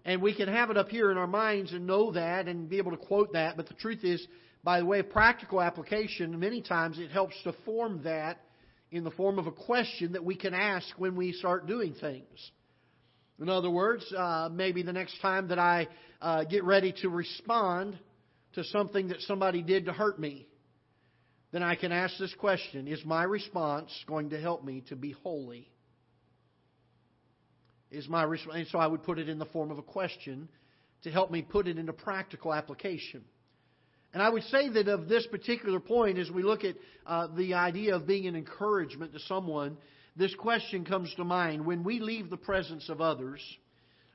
And 0.04 0.22
we 0.22 0.36
can 0.36 0.48
have 0.48 0.72
it 0.72 0.78
up 0.78 0.90
here 0.90 1.12
in 1.12 1.18
our 1.18 1.28
minds 1.28 1.74
and 1.74 1.86
know 1.86 2.12
that 2.14 2.48
and 2.48 2.68
be 2.68 2.78
able 2.78 2.92
to 2.92 2.98
quote 2.98 3.34
that. 3.34 3.56
But 3.56 3.68
the 3.68 3.76
truth 3.76 4.04
is, 4.04 4.26
by 4.64 4.80
the 4.80 4.86
way 4.86 5.00
of 5.00 5.10
practical 5.10 5.62
application, 5.62 6.40
many 6.40 6.62
times 6.62 7.00
it 7.00 7.12
helps 7.12 7.36
to 7.44 7.54
form 7.66 8.02
that 8.04 8.40
in 8.92 9.04
the 9.04 9.12
form 9.12 9.40
of 9.40 9.48
a 9.48 9.52
question 9.52 10.14
that 10.14 10.24
we 10.24 10.36
can 10.36 10.54
ask 10.54 10.88
when 10.98 11.16
we 11.16 11.34
start 11.34 11.68
doing 11.68 11.94
things. 12.00 12.52
In 13.40 13.50
other 13.50 13.70
words, 13.70 14.06
uh, 14.16 14.50
maybe 14.52 14.84
the 14.84 14.94
next 14.94 15.20
time 15.22 15.48
that 15.48 15.58
I 15.58 15.88
uh, 16.22 16.44
get 16.44 16.64
ready 16.64 16.94
to 17.02 17.10
respond 17.10 17.98
to 18.54 18.64
something 18.66 19.08
that 19.08 19.22
somebody 19.22 19.62
did 19.62 19.86
to 19.86 19.94
hurt 19.94 20.20
me, 20.20 20.48
then 21.52 21.64
I 21.64 21.76
can 21.76 21.92
ask 21.92 22.18
this 22.18 22.34
question 22.36 22.88
Is 22.88 23.04
my 23.06 23.24
response 23.24 23.92
going 24.08 24.30
to 24.32 24.40
help 24.40 24.64
me 24.64 24.84
to 24.90 24.96
be 24.96 25.12
holy? 25.24 25.70
Is 27.92 28.08
my 28.08 28.24
response. 28.24 28.56
And 28.58 28.68
so 28.68 28.80
I 28.80 28.88
would 28.88 29.04
put 29.04 29.20
it 29.20 29.30
in 29.30 29.38
the 29.38 29.46
form 29.46 29.70
of 29.70 29.78
a 29.78 29.84
question 29.84 30.48
to 31.04 31.12
help 31.12 31.32
me 31.32 31.42
put 31.42 31.68
it 31.68 31.78
into 31.78 31.94
practical 31.94 32.54
application. 32.54 33.24
And 34.14 34.22
I 34.22 34.30
would 34.30 34.44
say 34.44 34.70
that 34.70 34.88
of 34.88 35.08
this 35.08 35.26
particular 35.28 35.80
point, 35.80 36.18
as 36.18 36.30
we 36.30 36.44
look 36.44 36.64
at 36.64 36.76
uh, 37.06 37.28
the 37.36 37.54
idea 37.54 37.96
of 37.96 38.08
being 38.08 38.28
an 38.28 38.36
encouragement 38.36 39.14
to 39.14 39.20
someone, 39.20 39.78
this 40.16 40.36
question 40.36 40.84
comes 40.84 41.14
to 41.16 41.24
mind. 41.24 41.66
When 41.66 41.84
we 41.84 42.00
leave 42.00 42.30
the 42.30 42.38
presence 42.38 42.90
of 42.90 43.00
others, 43.00 43.42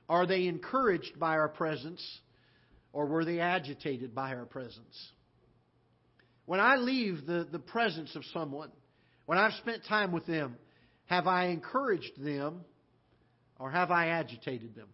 are 0.08 0.26
they 0.26 0.46
encouraged 0.46 1.18
by 1.18 1.36
our 1.36 1.48
presence 1.48 2.02
or 2.92 3.06
were 3.06 3.24
they 3.24 3.40
agitated 3.40 4.14
by 4.14 4.34
our 4.34 4.44
presence? 4.44 5.12
When 6.44 6.60
I 6.60 6.76
leave 6.76 7.26
the, 7.26 7.46
the 7.50 7.58
presence 7.58 8.14
of 8.14 8.24
someone, 8.32 8.70
when 9.24 9.38
I've 9.38 9.54
spent 9.54 9.84
time 9.84 10.12
with 10.12 10.26
them, 10.26 10.56
have 11.06 11.26
I 11.26 11.46
encouraged 11.46 12.22
them 12.22 12.64
or 13.58 13.70
have 13.70 13.90
I 13.90 14.08
agitated 14.08 14.74
them? 14.74 14.88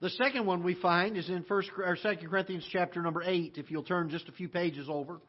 The 0.00 0.10
second 0.10 0.44
one 0.44 0.62
we 0.62 0.74
find 0.74 1.16
is 1.16 1.28
in 1.30 1.44
First 1.44 1.70
or 1.76 1.96
Second 1.96 2.28
Corinthians 2.28 2.66
chapter 2.70 3.00
number 3.00 3.22
eight. 3.24 3.56
If 3.56 3.70
you'll 3.70 3.82
turn 3.82 4.10
just 4.10 4.28
a 4.28 4.32
few 4.32 4.48
pages 4.48 4.88
over, 4.90 5.20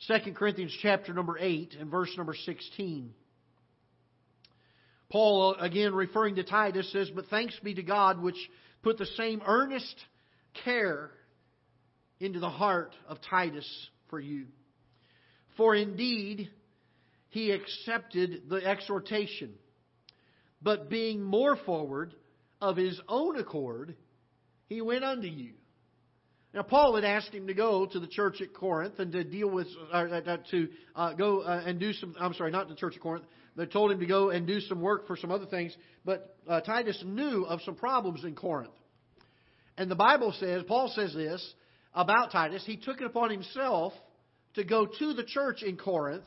Second 0.00 0.36
Corinthians 0.36 0.76
chapter 0.82 1.14
number 1.14 1.38
eight 1.38 1.74
and 1.78 1.90
verse 1.90 2.10
number 2.16 2.34
sixteen. 2.34 3.14
Paul, 5.10 5.56
uh, 5.58 5.64
again 5.64 5.94
referring 5.94 6.34
to 6.36 6.44
Titus, 6.44 6.90
says, 6.92 7.10
But 7.14 7.26
thanks 7.26 7.58
be 7.62 7.74
to 7.74 7.82
God 7.82 8.20
which 8.20 8.36
put 8.82 8.98
the 8.98 9.06
same 9.06 9.40
earnest 9.46 9.94
care 10.64 11.10
into 12.20 12.40
the 12.40 12.50
heart 12.50 12.94
of 13.08 13.18
Titus 13.30 13.68
for 14.10 14.20
you. 14.20 14.46
For 15.56 15.74
indeed, 15.74 16.50
he 17.28 17.52
accepted 17.52 18.48
the 18.48 18.56
exhortation 18.56 19.54
but 20.64 20.88
being 20.88 21.22
more 21.22 21.56
forward 21.56 22.14
of 22.60 22.76
his 22.76 22.98
own 23.06 23.38
accord, 23.38 23.94
he 24.66 24.80
went 24.80 25.04
unto 25.04 25.28
you. 25.28 25.52
Now, 26.54 26.62
Paul 26.62 26.94
had 26.94 27.04
asked 27.04 27.34
him 27.34 27.48
to 27.48 27.54
go 27.54 27.84
to 27.84 28.00
the 28.00 28.06
church 28.06 28.40
at 28.40 28.54
Corinth 28.54 28.98
and 28.98 29.12
to 29.12 29.24
deal 29.24 29.50
with, 29.50 29.66
uh, 29.92 30.06
to 30.50 30.68
uh, 30.96 31.12
go 31.12 31.40
uh, 31.40 31.62
and 31.66 31.78
do 31.78 31.92
some, 31.92 32.14
I'm 32.18 32.32
sorry, 32.34 32.50
not 32.52 32.68
the 32.68 32.76
church 32.76 32.94
at 32.96 33.02
Corinth. 33.02 33.24
They 33.56 33.66
told 33.66 33.90
him 33.90 34.00
to 34.00 34.06
go 34.06 34.30
and 34.30 34.46
do 34.46 34.60
some 34.60 34.80
work 34.80 35.06
for 35.06 35.16
some 35.16 35.30
other 35.30 35.46
things. 35.46 35.76
But 36.04 36.36
uh, 36.48 36.60
Titus 36.60 37.02
knew 37.04 37.44
of 37.44 37.60
some 37.62 37.74
problems 37.74 38.24
in 38.24 38.34
Corinth. 38.34 38.72
And 39.76 39.90
the 39.90 39.96
Bible 39.96 40.32
says, 40.38 40.62
Paul 40.66 40.92
says 40.94 41.12
this 41.12 41.54
about 41.92 42.30
Titus, 42.30 42.64
he 42.64 42.76
took 42.76 43.00
it 43.00 43.06
upon 43.06 43.30
himself 43.30 43.92
to 44.54 44.64
go 44.64 44.86
to 44.86 45.12
the 45.12 45.24
church 45.24 45.62
in 45.62 45.76
Corinth 45.76 46.24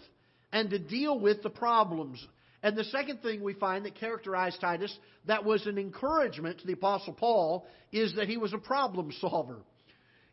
and 0.52 0.70
to 0.70 0.80
deal 0.80 1.18
with 1.18 1.42
the 1.42 1.50
problems 1.50 2.26
and 2.64 2.76
the 2.76 2.84
second 2.86 3.22
thing 3.22 3.44
we 3.44 3.54
find 3.54 3.86
that 3.86 3.96
characterized 3.96 4.60
Titus 4.60 4.96
that 5.28 5.46
was 5.46 5.66
an 5.68 5.78
encouragement 5.78 6.60
to 6.60 6.68
the 6.68 6.74
Apostle 6.74 7.14
Paul 7.14 7.68
is 7.92 8.16
that 8.16 8.28
he 8.28 8.38
was 8.38 8.54
a 8.54 8.58
problem 8.58 9.12
solver. 9.20 9.58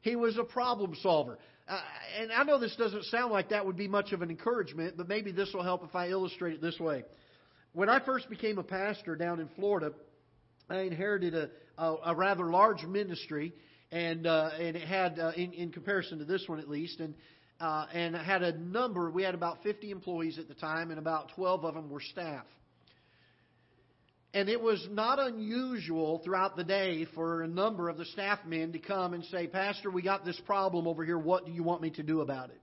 He 0.00 0.16
was 0.16 0.38
a 0.38 0.44
problem 0.44 0.94
solver. 1.02 1.38
Uh, 1.66 1.80
and 2.18 2.32
I 2.32 2.44
know 2.44 2.58
this 2.58 2.76
doesn't 2.76 3.04
sound 3.04 3.32
like 3.32 3.50
that 3.50 3.64
would 3.64 3.76
be 3.76 3.88
much 3.88 4.12
of 4.12 4.20
an 4.20 4.30
encouragement, 4.30 4.96
but 4.96 5.08
maybe 5.08 5.32
this 5.32 5.50
will 5.54 5.62
help 5.62 5.82
if 5.82 5.94
I 5.94 6.08
illustrate 6.08 6.54
it 6.54 6.60
this 6.60 6.78
way. 6.78 7.04
When 7.72 7.88
I 7.88 8.04
first 8.04 8.28
became 8.28 8.58
a 8.58 8.62
pastor 8.62 9.16
down 9.16 9.40
in 9.40 9.48
Florida, 9.56 9.92
I 10.68 10.80
inherited 10.80 11.34
a, 11.34 11.50
a, 11.78 11.96
a 12.06 12.14
rather 12.14 12.50
large 12.50 12.84
ministry, 12.84 13.52
and 13.90 14.26
uh, 14.26 14.50
and 14.58 14.76
it 14.76 14.86
had, 14.86 15.18
uh, 15.18 15.32
in, 15.36 15.52
in 15.52 15.72
comparison 15.72 16.18
to 16.18 16.24
this 16.24 16.44
one 16.46 16.58
at 16.58 16.68
least, 16.68 17.00
and 17.00 17.14
uh, 17.60 17.86
and 17.92 18.16
had 18.16 18.42
a 18.42 18.56
number. 18.58 19.10
We 19.10 19.22
had 19.22 19.34
about 19.34 19.62
50 19.62 19.90
employees 19.90 20.38
at 20.38 20.48
the 20.48 20.54
time, 20.54 20.90
and 20.90 20.98
about 20.98 21.30
12 21.36 21.64
of 21.64 21.74
them 21.74 21.90
were 21.90 22.00
staff. 22.00 22.44
And 24.32 24.48
it 24.48 24.60
was 24.60 24.84
not 24.90 25.20
unusual 25.20 26.20
throughout 26.24 26.56
the 26.56 26.64
day 26.64 27.06
for 27.14 27.42
a 27.42 27.48
number 27.48 27.88
of 27.88 27.96
the 27.96 28.04
staff 28.06 28.40
men 28.44 28.72
to 28.72 28.80
come 28.80 29.14
and 29.14 29.24
say, 29.26 29.46
Pastor, 29.46 29.90
we 29.90 30.02
got 30.02 30.24
this 30.24 30.40
problem 30.44 30.88
over 30.88 31.04
here. 31.04 31.16
What 31.16 31.46
do 31.46 31.52
you 31.52 31.62
want 31.62 31.82
me 31.82 31.90
to 31.90 32.02
do 32.02 32.20
about 32.20 32.50
it? 32.50 32.60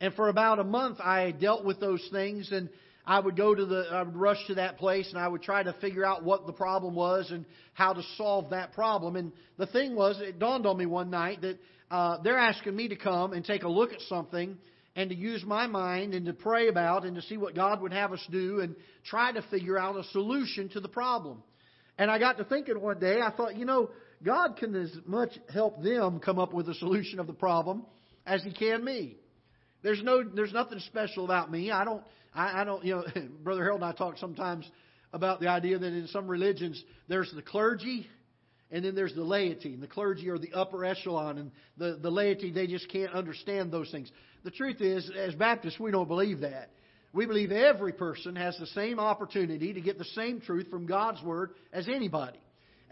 And 0.00 0.14
for 0.14 0.28
about 0.28 0.60
a 0.60 0.64
month, 0.64 1.00
I 1.00 1.32
dealt 1.32 1.64
with 1.64 1.80
those 1.80 2.06
things, 2.12 2.50
and 2.52 2.68
I 3.04 3.18
would 3.18 3.36
go 3.36 3.54
to 3.54 3.66
the, 3.66 3.88
I 3.90 4.02
would 4.02 4.16
rush 4.16 4.38
to 4.46 4.54
that 4.54 4.78
place, 4.78 5.08
and 5.10 5.18
I 5.18 5.26
would 5.26 5.42
try 5.42 5.62
to 5.62 5.72
figure 5.74 6.04
out 6.04 6.22
what 6.22 6.46
the 6.46 6.52
problem 6.52 6.94
was 6.94 7.30
and 7.30 7.44
how 7.74 7.92
to 7.92 8.02
solve 8.16 8.50
that 8.50 8.72
problem. 8.72 9.16
And 9.16 9.32
the 9.58 9.66
thing 9.66 9.96
was, 9.96 10.20
it 10.20 10.38
dawned 10.38 10.66
on 10.66 10.78
me 10.78 10.86
one 10.86 11.10
night 11.10 11.40
that 11.42 11.58
uh, 11.90 12.18
they're 12.22 12.38
asking 12.38 12.76
me 12.76 12.88
to 12.88 12.96
come 12.96 13.32
and 13.32 13.44
take 13.44 13.64
a 13.64 13.68
look 13.68 13.92
at 13.92 14.00
something 14.02 14.56
and 14.94 15.10
to 15.10 15.16
use 15.16 15.42
my 15.44 15.66
mind 15.66 16.14
and 16.14 16.26
to 16.26 16.32
pray 16.32 16.68
about 16.68 17.04
and 17.04 17.16
to 17.16 17.22
see 17.22 17.36
what 17.36 17.54
God 17.54 17.80
would 17.80 17.92
have 17.92 18.12
us 18.12 18.24
do 18.30 18.60
and 18.60 18.76
try 19.04 19.32
to 19.32 19.42
figure 19.50 19.78
out 19.78 19.96
a 19.96 20.04
solution 20.04 20.68
to 20.70 20.80
the 20.80 20.88
problem. 20.88 21.42
And 21.98 22.10
I 22.10 22.18
got 22.18 22.38
to 22.38 22.44
thinking 22.44 22.80
one 22.80 22.98
day, 22.98 23.20
I 23.20 23.30
thought, 23.30 23.56
you 23.56 23.64
know, 23.64 23.90
God 24.22 24.56
can 24.56 24.74
as 24.76 24.92
much 25.06 25.30
help 25.52 25.82
them 25.82 26.20
come 26.20 26.38
up 26.38 26.52
with 26.52 26.68
a 26.68 26.74
solution 26.74 27.18
of 27.18 27.26
the 27.26 27.32
problem 27.32 27.84
as 28.26 28.42
He 28.42 28.52
can 28.52 28.84
me. 28.84 29.16
There's 29.82 30.02
no, 30.02 30.22
there's 30.22 30.52
nothing 30.52 30.78
special 30.80 31.24
about 31.24 31.50
me. 31.50 31.70
I 31.70 31.84
don't, 31.84 32.02
I, 32.34 32.62
I 32.62 32.64
don't, 32.64 32.84
you 32.84 32.96
know, 32.96 33.04
Brother 33.42 33.62
Harold 33.62 33.82
and 33.82 33.90
I 33.90 33.92
talk 33.92 34.18
sometimes 34.18 34.70
about 35.12 35.40
the 35.40 35.48
idea 35.48 35.78
that 35.78 35.86
in 35.86 36.06
some 36.08 36.28
religions 36.28 36.82
there's 37.08 37.30
the 37.34 37.42
clergy 37.42 38.06
and 38.72 38.84
then 38.84 38.94
there's 38.94 39.14
the 39.14 39.22
laity. 39.22 39.74
And 39.74 39.82
the 39.82 39.86
clergy 39.86 40.30
are 40.30 40.38
the 40.38 40.54
upper 40.54 40.84
echelon, 40.84 41.36
and 41.36 41.50
the, 41.76 41.98
the 42.00 42.10
laity, 42.10 42.50
they 42.50 42.66
just 42.66 42.88
can't 42.88 43.12
understand 43.12 43.70
those 43.70 43.90
things. 43.90 44.10
The 44.44 44.50
truth 44.50 44.80
is, 44.80 45.08
as 45.16 45.34
Baptists, 45.34 45.78
we 45.78 45.90
don't 45.90 46.08
believe 46.08 46.40
that. 46.40 46.70
We 47.12 47.26
believe 47.26 47.52
every 47.52 47.92
person 47.92 48.34
has 48.36 48.56
the 48.58 48.66
same 48.68 48.98
opportunity 48.98 49.74
to 49.74 49.80
get 49.82 49.98
the 49.98 50.06
same 50.06 50.40
truth 50.40 50.68
from 50.70 50.86
God's 50.86 51.22
Word 51.22 51.50
as 51.70 51.86
anybody. 51.86 52.40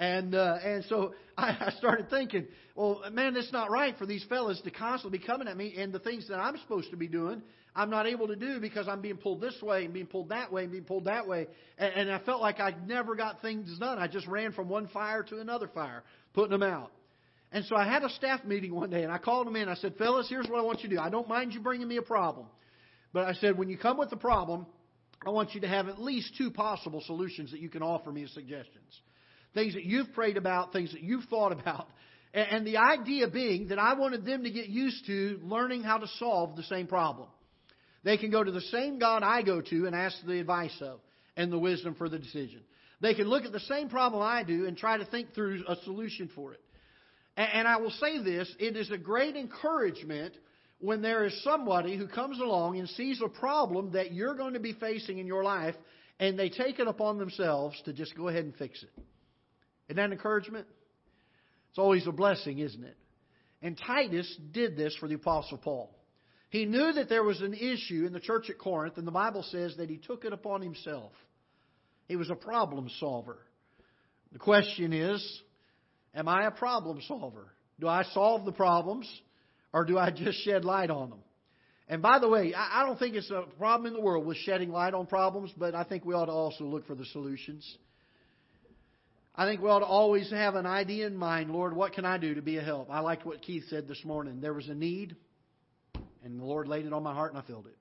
And 0.00 0.34
uh, 0.34 0.56
and 0.64 0.84
so 0.86 1.14
I, 1.38 1.66
I 1.66 1.70
started 1.78 2.10
thinking, 2.10 2.48
well, 2.74 3.02
man, 3.12 3.36
it's 3.36 3.52
not 3.52 3.70
right 3.70 3.96
for 3.96 4.06
these 4.06 4.24
fellas 4.28 4.60
to 4.62 4.70
constantly 4.70 5.18
be 5.18 5.24
coming 5.24 5.46
at 5.46 5.56
me, 5.56 5.74
and 5.76 5.92
the 5.92 6.00
things 6.00 6.26
that 6.28 6.38
I'm 6.40 6.56
supposed 6.56 6.90
to 6.90 6.96
be 6.96 7.06
doing, 7.06 7.42
I'm 7.76 7.90
not 7.90 8.06
able 8.06 8.26
to 8.28 8.36
do 8.36 8.58
because 8.58 8.88
I'm 8.88 9.02
being 9.02 9.18
pulled 9.18 9.42
this 9.42 9.60
way 9.62 9.84
and 9.84 9.92
being 9.92 10.06
pulled 10.06 10.30
that 10.30 10.50
way 10.50 10.62
and 10.62 10.72
being 10.72 10.84
pulled 10.84 11.04
that 11.04 11.28
way. 11.28 11.46
And, 11.78 11.94
and 11.94 12.12
I 12.12 12.18
felt 12.20 12.40
like 12.40 12.58
I 12.58 12.74
never 12.86 13.14
got 13.14 13.42
things 13.42 13.78
done. 13.78 13.98
I 13.98 14.08
just 14.08 14.26
ran 14.26 14.52
from 14.52 14.70
one 14.70 14.88
fire 14.88 15.22
to 15.24 15.38
another 15.38 15.68
fire, 15.68 16.02
putting 16.32 16.50
them 16.50 16.62
out. 16.62 16.90
And 17.52 17.64
so 17.66 17.76
I 17.76 17.84
had 17.84 18.02
a 18.02 18.10
staff 18.10 18.44
meeting 18.44 18.74
one 18.74 18.90
day, 18.90 19.02
and 19.02 19.12
I 19.12 19.18
called 19.18 19.46
them 19.46 19.56
in. 19.56 19.68
I 19.68 19.74
said, 19.74 19.96
fellas, 19.96 20.28
here's 20.30 20.48
what 20.48 20.58
I 20.60 20.62
want 20.62 20.82
you 20.82 20.88
to 20.88 20.94
do. 20.94 21.00
I 21.00 21.10
don't 21.10 21.28
mind 21.28 21.52
you 21.52 21.60
bringing 21.60 21.88
me 21.88 21.98
a 21.98 22.02
problem. 22.02 22.46
But 23.12 23.26
I 23.26 23.34
said, 23.34 23.58
when 23.58 23.68
you 23.68 23.76
come 23.76 23.98
with 23.98 24.12
a 24.12 24.16
problem, 24.16 24.66
I 25.26 25.30
want 25.30 25.54
you 25.54 25.60
to 25.62 25.68
have 25.68 25.88
at 25.88 26.00
least 26.00 26.36
two 26.38 26.50
possible 26.50 27.02
solutions 27.04 27.50
that 27.50 27.60
you 27.60 27.68
can 27.68 27.82
offer 27.82 28.10
me 28.10 28.22
as 28.22 28.30
suggestions. 28.30 29.00
Things 29.54 29.74
that 29.74 29.84
you've 29.84 30.12
prayed 30.12 30.36
about, 30.36 30.72
things 30.72 30.92
that 30.92 31.02
you've 31.02 31.24
thought 31.24 31.52
about. 31.52 31.88
And 32.32 32.64
the 32.64 32.76
idea 32.76 33.26
being 33.26 33.70
that 33.70 33.80
I 33.80 33.94
wanted 33.94 34.24
them 34.24 34.44
to 34.44 34.50
get 34.52 34.68
used 34.68 35.04
to 35.06 35.40
learning 35.42 35.82
how 35.82 35.98
to 35.98 36.06
solve 36.20 36.54
the 36.54 36.62
same 36.62 36.86
problem. 36.86 37.26
They 38.04 38.18
can 38.18 38.30
go 38.30 38.44
to 38.44 38.52
the 38.52 38.60
same 38.60 39.00
God 39.00 39.24
I 39.24 39.42
go 39.42 39.60
to 39.60 39.86
and 39.86 39.96
ask 39.96 40.16
the 40.24 40.38
advice 40.38 40.76
of 40.80 41.00
and 41.36 41.52
the 41.52 41.58
wisdom 41.58 41.96
for 41.96 42.08
the 42.08 42.20
decision. 42.20 42.60
They 43.00 43.14
can 43.14 43.26
look 43.26 43.44
at 43.44 43.52
the 43.52 43.58
same 43.58 43.88
problem 43.88 44.22
I 44.22 44.44
do 44.44 44.66
and 44.66 44.76
try 44.76 44.98
to 44.98 45.04
think 45.04 45.34
through 45.34 45.64
a 45.66 45.74
solution 45.82 46.30
for 46.34 46.52
it. 46.52 46.60
And 47.36 47.66
I 47.66 47.78
will 47.78 47.90
say 47.90 48.22
this 48.22 48.54
it 48.58 48.76
is 48.76 48.90
a 48.90 48.98
great 48.98 49.36
encouragement 49.36 50.34
when 50.78 51.02
there 51.02 51.24
is 51.24 51.42
somebody 51.42 51.96
who 51.96 52.06
comes 52.06 52.38
along 52.38 52.78
and 52.78 52.88
sees 52.90 53.20
a 53.24 53.28
problem 53.28 53.92
that 53.92 54.12
you're 54.12 54.34
going 54.34 54.54
to 54.54 54.60
be 54.60 54.72
facing 54.74 55.18
in 55.18 55.26
your 55.26 55.44
life, 55.44 55.74
and 56.18 56.38
they 56.38 56.48
take 56.48 56.78
it 56.78 56.86
upon 56.86 57.18
themselves 57.18 57.80
to 57.84 57.92
just 57.92 58.16
go 58.16 58.28
ahead 58.28 58.44
and 58.44 58.54
fix 58.56 58.82
it. 58.82 58.90
Isn't 59.90 59.96
that 59.96 60.12
encouragement? 60.12 60.66
It's 61.68 61.78
always 61.78 62.06
a 62.06 62.12
blessing, 62.12 62.58
isn't 62.58 62.82
it? 62.82 62.96
And 63.60 63.78
Titus 63.86 64.34
did 64.52 64.74
this 64.74 64.96
for 64.96 65.06
the 65.06 65.16
Apostle 65.16 65.58
Paul. 65.58 65.94
He 66.48 66.64
knew 66.64 66.94
that 66.94 67.10
there 67.10 67.22
was 67.22 67.42
an 67.42 67.52
issue 67.52 68.06
in 68.06 68.14
the 68.14 68.20
church 68.20 68.48
at 68.48 68.58
Corinth, 68.58 68.96
and 68.96 69.06
the 69.06 69.12
Bible 69.12 69.44
says 69.50 69.76
that 69.76 69.90
he 69.90 69.98
took 69.98 70.24
it 70.24 70.32
upon 70.32 70.62
himself. 70.62 71.12
He 72.08 72.16
was 72.16 72.30
a 72.30 72.34
problem 72.34 72.88
solver. 72.98 73.38
The 74.32 74.38
question 74.38 74.94
is, 74.94 75.42
am 76.14 76.26
I 76.26 76.46
a 76.46 76.50
problem 76.50 77.02
solver? 77.06 77.52
Do 77.78 77.86
I 77.86 78.04
solve 78.14 78.46
the 78.46 78.52
problems? 78.52 79.06
or 79.72 79.84
do 79.84 79.98
I 79.98 80.10
just 80.10 80.44
shed 80.44 80.64
light 80.64 80.90
on 80.90 81.10
them? 81.10 81.20
And 81.88 82.02
by 82.02 82.20
the 82.20 82.28
way, 82.28 82.54
I 82.54 82.84
don't 82.86 82.98
think 82.98 83.16
it's 83.16 83.30
a 83.30 83.44
problem 83.58 83.86
in 83.86 83.94
the 83.94 84.00
world 84.00 84.24
with 84.24 84.36
shedding 84.38 84.70
light 84.70 84.94
on 84.94 85.06
problems, 85.06 85.52
but 85.56 85.74
I 85.74 85.82
think 85.82 86.04
we 86.04 86.14
ought 86.14 86.26
to 86.26 86.32
also 86.32 86.64
look 86.64 86.86
for 86.86 86.94
the 86.94 87.04
solutions. 87.06 87.66
I 89.34 89.46
think 89.46 89.62
we 89.62 89.68
ought 89.68 89.80
to 89.80 89.86
always 89.86 90.30
have 90.30 90.54
an 90.54 90.66
idea 90.66 91.06
in 91.06 91.16
mind, 91.16 91.50
Lord, 91.50 91.74
what 91.74 91.92
can 91.92 92.04
I 92.04 92.18
do 92.18 92.34
to 92.34 92.42
be 92.42 92.58
a 92.58 92.62
help? 92.62 92.90
I 92.90 93.00
liked 93.00 93.24
what 93.24 93.42
Keith 93.42 93.64
said 93.70 93.86
this 93.86 94.04
morning. 94.04 94.40
There 94.40 94.52
was 94.52 94.68
a 94.68 94.74
need, 94.74 95.16
and 96.24 96.38
the 96.38 96.44
Lord 96.44 96.68
laid 96.68 96.84
it 96.84 96.92
on 96.92 97.02
my 97.02 97.14
heart, 97.14 97.32
and 97.32 97.40
I 97.42 97.46
filled 97.46 97.66
it. 97.66 97.76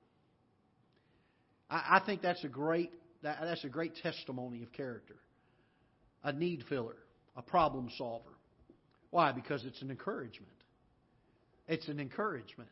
I, 1.69 1.97
I 1.97 2.05
think 2.05 2.21
that's 2.21 2.43
a 2.43 2.47
great 2.47 2.91
that, 3.23 3.39
that's 3.41 3.63
a 3.63 3.69
great 3.69 3.95
testimony 3.97 4.63
of 4.63 4.71
character. 4.71 5.15
A 6.23 6.31
need 6.31 6.63
filler, 6.69 6.95
a 7.35 7.41
problem 7.41 7.89
solver. 7.97 8.29
Why? 9.09 9.31
Because 9.31 9.65
it's 9.65 9.81
an 9.81 9.89
encouragement. 9.89 10.51
It's 11.67 11.87
an 11.87 11.99
encouragement. 11.99 12.69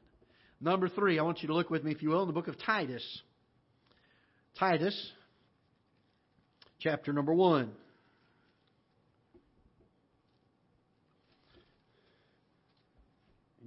Number 0.60 0.90
three, 0.90 1.20
I 1.20 1.24
want 1.24 1.42
you 1.42 1.48
to 1.50 1.54
look 1.54 1.70
with 1.70 1.84
me, 1.84 1.92
if 1.92 2.02
you 2.02 2.10
will, 2.10 2.22
in 2.22 2.28
the 2.28 2.34
book 2.34 2.48
of 2.48 2.56
Titus. 2.60 3.04
Titus, 4.58 5.12
chapter 6.80 7.14
number 7.14 7.34
one. 7.34 7.72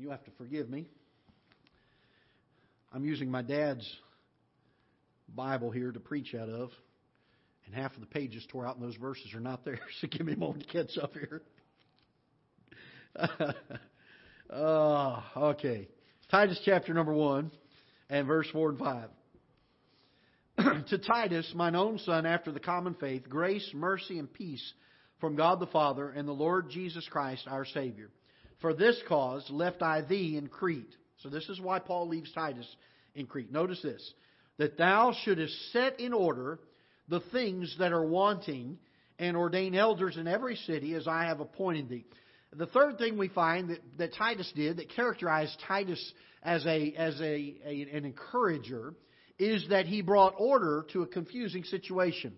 You 0.01 0.09
have 0.09 0.25
to 0.25 0.31
forgive 0.39 0.71
me. 0.71 0.87
I'm 2.91 3.05
using 3.05 3.31
my 3.31 3.43
dad's 3.43 3.87
Bible 5.29 5.71
here 5.71 5.93
to 5.93 6.01
preach 6.01 6.35
out 6.35 6.49
of, 6.49 6.71
and 7.67 7.75
half 7.75 7.93
of 7.93 8.01
the 8.01 8.07
pages 8.07 8.43
tore 8.51 8.67
out, 8.67 8.77
and 8.79 8.85
those 8.85 8.97
verses 8.97 9.35
are 9.35 9.41
not 9.41 9.63
there. 9.63 9.79
So 10.01 10.09
give 10.09 10.27
me 10.27 10.33
a 10.33 10.39
moment 10.39 10.67
to 10.67 10.73
catch 10.73 10.97
up 10.97 11.13
here. 11.13 11.43
Oh, 14.49 15.23
okay. 15.37 15.87
Titus 16.31 16.59
chapter 16.65 16.95
number 16.95 17.13
1 17.13 17.51
and 18.09 18.27
verse 18.27 18.49
4 18.55 18.71
and 18.71 18.79
5. 18.79 19.09
to 20.89 20.99
Titus, 20.99 21.53
mine 21.55 21.77
own 21.77 21.99
son, 21.99 22.25
after 22.25 22.51
the 22.53 22.61
common 22.61 22.95
faith, 22.95 23.29
grace, 23.29 23.71
mercy, 23.75 24.19
and 24.19 24.33
peace 24.33 24.73
from 25.21 25.37
God 25.37 25.61
the 25.61 25.67
Father 25.67 26.09
and 26.09 26.27
the 26.27 26.33
Lord 26.33 26.71
Jesus 26.71 27.07
Christ 27.11 27.47
our 27.47 27.67
Savior. 27.67 28.09
For 28.61 28.75
this 28.75 29.01
cause 29.09 29.49
left 29.51 29.83
I 29.83 30.03
thee 30.03 30.37
in 30.37 30.49
Crete. 30.49 30.95
So 31.19 31.29
this 31.29 31.49
is 31.49 31.61
why 31.61 31.79
Paul 31.79 32.09
leaves 32.09 32.33
Titus 32.33 32.67
in 33.15 33.27
Crete. 33.27 33.53
Notice 33.53 33.81
this 33.83 34.13
that 34.59 34.77
thou 34.77 35.15
shouldest 35.25 35.73
set 35.73 35.99
in 36.01 36.13
order 36.13 36.59
the 37.09 37.21
things 37.33 37.75
that 37.79 37.93
are 37.93 38.05
wanting 38.05 38.79
and 39.19 39.37
ordain 39.37 39.75
elders 39.75 40.19
in 40.19 40.27
every 40.27 40.57
city 40.57 40.95
as 40.95 41.09
I 41.09 41.25
have 41.25 41.41
appointed 41.41 41.89
thee. 41.89 42.05
The 42.53 42.67
third 42.67 42.99
thing 42.99 43.17
we 43.17 43.29
find 43.29 43.71
that, 43.71 43.81
that 43.99 44.15
Titus 44.15 44.51
did 44.55 44.79
that 44.79 44.91
characterized 44.91 45.57
Titus 45.67 46.13
as, 46.43 46.67
a, 46.67 46.93
as 46.95 47.21
a, 47.21 47.55
a, 47.65 47.89
an 47.93 48.05
encourager 48.05 48.95
is 49.39 49.67
that 49.71 49.87
he 49.87 50.03
brought 50.03 50.35
order 50.37 50.85
to 50.93 51.03
a 51.03 51.07
confusing 51.07 51.65
situation. 51.65 52.35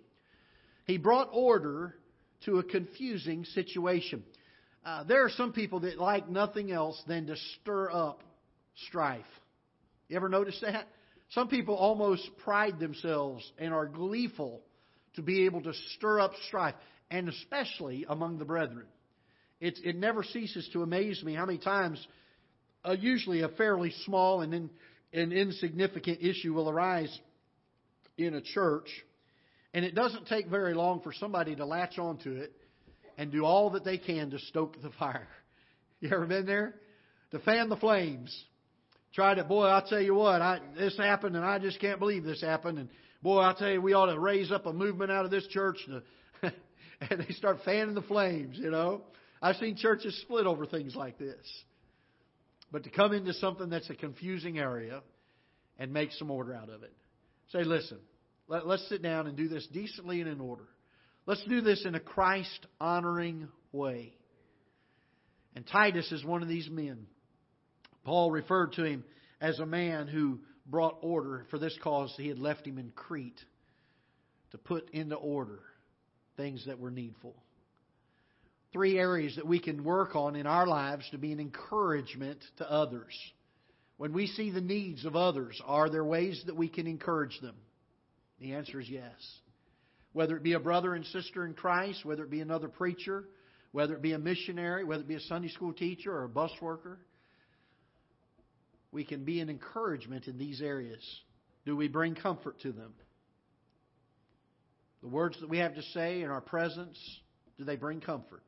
He 0.86 0.98
brought 0.98 1.28
order 1.32 1.94
to 2.44 2.58
a 2.58 2.62
confusing 2.62 3.44
situation. 3.46 4.22
Uh, 4.84 5.04
there 5.04 5.24
are 5.24 5.30
some 5.30 5.52
people 5.52 5.80
that 5.80 5.98
like 5.98 6.28
nothing 6.28 6.72
else 6.72 7.00
than 7.06 7.26
to 7.26 7.36
stir 7.60 7.90
up 7.90 8.20
strife. 8.88 9.24
You 10.08 10.16
ever 10.16 10.28
notice 10.28 10.58
that? 10.62 10.88
Some 11.30 11.48
people 11.48 11.76
almost 11.76 12.28
pride 12.44 12.80
themselves 12.80 13.50
and 13.58 13.72
are 13.72 13.86
gleeful 13.86 14.60
to 15.14 15.22
be 15.22 15.44
able 15.44 15.62
to 15.62 15.72
stir 15.96 16.20
up 16.20 16.32
strife, 16.48 16.74
and 17.10 17.28
especially 17.28 18.04
among 18.08 18.38
the 18.38 18.44
brethren. 18.44 18.86
It's, 19.60 19.80
it 19.84 19.96
never 19.96 20.24
ceases 20.24 20.68
to 20.72 20.82
amaze 20.82 21.22
me 21.22 21.34
how 21.34 21.46
many 21.46 21.58
times, 21.58 22.04
uh, 22.84 22.96
usually 22.98 23.42
a 23.42 23.48
fairly 23.48 23.92
small 24.04 24.40
and 24.40 24.52
in, 24.52 24.70
an 25.12 25.30
insignificant 25.30 26.18
issue 26.22 26.52
will 26.52 26.68
arise 26.68 27.16
in 28.18 28.34
a 28.34 28.40
church, 28.40 28.88
and 29.72 29.84
it 29.84 29.94
doesn't 29.94 30.26
take 30.26 30.48
very 30.48 30.74
long 30.74 31.00
for 31.02 31.12
somebody 31.12 31.54
to 31.54 31.64
latch 31.64 31.98
onto 31.98 32.32
it 32.32 32.52
and 33.18 33.30
do 33.30 33.44
all 33.44 33.70
that 33.70 33.84
they 33.84 33.98
can 33.98 34.30
to 34.30 34.38
stoke 34.38 34.80
the 34.80 34.90
fire. 34.98 35.28
You 36.00 36.10
ever 36.12 36.26
been 36.26 36.46
there? 36.46 36.74
To 37.30 37.38
fan 37.38 37.68
the 37.68 37.76
flames. 37.76 38.44
Tried 39.14 39.38
it, 39.38 39.46
boy, 39.46 39.66
I'll 39.66 39.86
tell 39.86 40.00
you 40.00 40.14
what, 40.14 40.40
I, 40.40 40.60
this 40.76 40.96
happened 40.96 41.36
and 41.36 41.44
I 41.44 41.58
just 41.58 41.80
can't 41.80 41.98
believe 41.98 42.24
this 42.24 42.40
happened. 42.40 42.78
And 42.78 42.88
boy, 43.22 43.38
I'll 43.38 43.54
tell 43.54 43.70
you, 43.70 43.80
we 43.80 43.92
ought 43.92 44.06
to 44.12 44.18
raise 44.18 44.50
up 44.50 44.66
a 44.66 44.72
movement 44.72 45.10
out 45.10 45.24
of 45.24 45.30
this 45.30 45.46
church 45.48 45.76
to, 45.86 46.02
and 47.10 47.20
they 47.20 47.32
start 47.34 47.58
fanning 47.64 47.94
the 47.94 48.02
flames, 48.02 48.56
you 48.58 48.70
know. 48.70 49.02
I've 49.40 49.56
seen 49.56 49.76
churches 49.76 50.18
split 50.22 50.46
over 50.46 50.66
things 50.66 50.94
like 50.94 51.18
this. 51.18 51.36
But 52.70 52.84
to 52.84 52.90
come 52.90 53.12
into 53.12 53.34
something 53.34 53.68
that's 53.68 53.90
a 53.90 53.94
confusing 53.94 54.58
area 54.58 55.02
and 55.78 55.92
make 55.92 56.12
some 56.12 56.30
order 56.30 56.54
out 56.54 56.70
of 56.70 56.82
it. 56.82 56.92
Say, 57.50 57.64
listen, 57.64 57.98
let 58.48 58.66
let, 58.66 58.80
us 58.80 58.86
sit 58.88 59.02
down 59.02 59.26
and 59.26 59.36
do 59.36 59.48
this 59.48 59.66
decently 59.72 60.20
and 60.20 60.30
in 60.30 60.40
order. 60.40 60.64
Let's 61.26 61.44
do 61.44 61.60
this 61.60 61.84
in 61.86 61.94
a 61.94 62.00
Christ 62.00 62.66
honoring 62.80 63.48
way. 63.72 64.14
And 65.54 65.66
Titus 65.66 66.10
is 66.10 66.24
one 66.24 66.42
of 66.42 66.48
these 66.48 66.68
men. 66.68 67.06
Paul 68.04 68.30
referred 68.30 68.72
to 68.74 68.84
him 68.84 69.04
as 69.40 69.58
a 69.58 69.66
man 69.66 70.08
who 70.08 70.40
brought 70.66 70.98
order. 71.02 71.46
For 71.50 71.58
this 71.58 71.76
cause, 71.82 72.12
he 72.16 72.28
had 72.28 72.38
left 72.38 72.66
him 72.66 72.78
in 72.78 72.90
Crete 72.90 73.40
to 74.50 74.58
put 74.58 74.90
into 74.90 75.14
order 75.14 75.60
things 76.36 76.64
that 76.66 76.78
were 76.78 76.90
needful 76.90 77.36
three 78.72 78.98
areas 78.98 79.36
that 79.36 79.46
we 79.46 79.60
can 79.60 79.84
work 79.84 80.16
on 80.16 80.34
in 80.34 80.46
our 80.46 80.66
lives 80.66 81.08
to 81.10 81.18
be 81.18 81.32
an 81.32 81.40
encouragement 81.40 82.38
to 82.56 82.70
others. 82.70 83.14
When 83.98 84.12
we 84.12 84.26
see 84.26 84.50
the 84.50 84.60
needs 84.60 85.04
of 85.04 85.14
others, 85.14 85.60
are 85.66 85.90
there 85.90 86.04
ways 86.04 86.42
that 86.46 86.56
we 86.56 86.68
can 86.68 86.86
encourage 86.86 87.38
them? 87.40 87.54
The 88.40 88.54
answer 88.54 88.80
is 88.80 88.88
yes. 88.88 89.12
Whether 90.12 90.36
it 90.36 90.42
be 90.42 90.52
a 90.52 90.60
brother 90.60 90.94
and 90.94 91.04
sister 91.06 91.44
in 91.46 91.54
Christ, 91.54 92.04
whether 92.04 92.22
it 92.22 92.30
be 92.30 92.40
another 92.40 92.68
preacher, 92.68 93.24
whether 93.72 93.94
it 93.94 94.02
be 94.02 94.12
a 94.12 94.18
missionary, 94.18 94.84
whether 94.84 95.02
it 95.02 95.08
be 95.08 95.14
a 95.14 95.20
Sunday 95.20 95.48
school 95.48 95.72
teacher 95.72 96.12
or 96.12 96.24
a 96.24 96.28
bus 96.28 96.52
worker. 96.60 96.98
We 98.92 99.04
can 99.04 99.24
be 99.24 99.40
an 99.40 99.48
encouragement 99.48 100.28
in 100.28 100.36
these 100.36 100.60
areas. 100.60 101.02
Do 101.64 101.74
we 101.76 101.88
bring 101.88 102.14
comfort 102.14 102.60
to 102.60 102.72
them? 102.72 102.92
The 105.00 105.08
words 105.08 105.40
that 105.40 105.48
we 105.48 105.58
have 105.58 105.74
to 105.74 105.82
say 105.94 106.22
in 106.22 106.30
our 106.30 106.42
presence, 106.42 106.98
do 107.56 107.64
they 107.64 107.76
bring 107.76 108.00
comfort? 108.00 108.42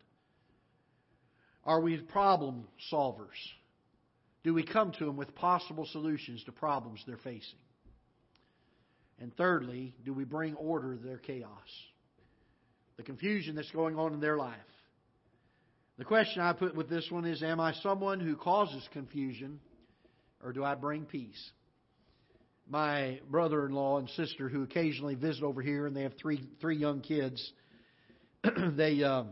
Are 1.64 1.81
we 1.81 1.96
problem 1.96 2.68
solvers? 2.92 3.40
Do 4.44 4.53
we 4.53 4.62
come 4.62 4.92
to 4.92 5.07
them 5.07 5.16
with 5.16 5.35
possible 5.35 5.87
solutions 5.90 6.44
to 6.44 6.53
problems 6.53 7.03
they're 7.07 7.16
facing? 7.16 7.59
And 9.20 9.35
thirdly, 9.37 9.94
do 10.05 10.12
we 10.12 10.24
bring 10.24 10.55
order 10.55 10.96
to 10.96 11.03
their 11.03 11.18
chaos? 11.18 11.50
The 12.96 13.03
confusion 13.03 13.57
that's 13.57 13.70
going 13.70 13.98
on 13.98 14.12
in 14.12 14.20
their 14.20 14.37
life. 14.37 14.57
The 15.98 16.05
question 16.05 16.42
I 16.42 16.53
put 16.53 16.74
with 16.74 16.88
this 16.88 17.09
one 17.11 17.24
is 17.24 17.42
Am 17.42 17.61
I 17.61 17.72
someone 17.74 18.20
who 18.20 18.37
causes 18.37 18.87
confusion 18.92 19.61
or 20.42 20.53
do 20.53 20.64
I 20.64 20.74
bring 20.74 21.05
peace? 21.05 21.50
My 22.68 23.20
brother 23.31 23.66
in 23.66 23.72
law 23.72 23.98
and 23.98 24.09
sister, 24.11 24.48
who 24.48 24.62
occasionally 24.62 25.14
visit 25.14 25.42
over 25.42 25.61
here, 25.61 25.87
and 25.87 25.94
they 25.94 26.03
have 26.03 26.14
three, 26.20 26.42
three 26.61 26.77
young 26.77 27.00
kids, 27.00 27.53
they, 28.77 29.03
uh, 29.03 29.24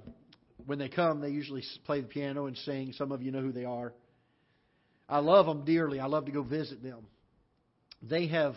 when 0.67 0.79
they 0.79 0.89
come, 0.89 1.21
they 1.21 1.31
usually 1.31 1.63
play 1.87 2.03
the 2.03 2.07
piano 2.07 2.47
and 2.47 2.57
sing. 2.59 2.93
Some 2.93 3.11
of 3.11 3.23
you 3.23 3.33
know 3.33 3.41
who 3.41 3.53
they 3.53 3.65
are. 3.65 3.95
I 5.09 5.19
love 5.19 5.47
them 5.47 5.65
dearly. 5.65 5.99
I 5.99 6.07
love 6.07 6.27
to 6.27 6.33
go 6.33 6.43
visit 6.43 6.83
them. 6.83 7.07
They 8.03 8.27
have 8.29 8.55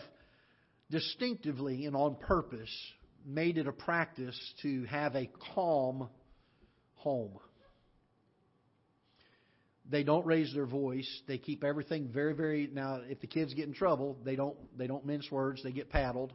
distinctively 0.90 1.86
and 1.86 1.96
on 1.96 2.16
purpose 2.16 2.70
made 3.24 3.58
it 3.58 3.66
a 3.66 3.72
practice 3.72 4.38
to 4.62 4.84
have 4.84 5.14
a 5.16 5.30
calm 5.54 6.08
home. 6.94 7.38
They 9.88 10.02
don't 10.02 10.26
raise 10.26 10.52
their 10.52 10.66
voice. 10.66 11.08
They 11.28 11.38
keep 11.38 11.62
everything 11.62 12.10
very, 12.12 12.34
very. 12.34 12.68
Now, 12.72 13.00
if 13.08 13.20
the 13.20 13.26
kids 13.28 13.54
get 13.54 13.68
in 13.68 13.74
trouble, 13.74 14.16
they 14.24 14.34
don't. 14.34 14.56
They 14.76 14.88
don't 14.88 15.06
mince 15.06 15.30
words. 15.30 15.62
They 15.62 15.70
get 15.70 15.90
paddled. 15.90 16.32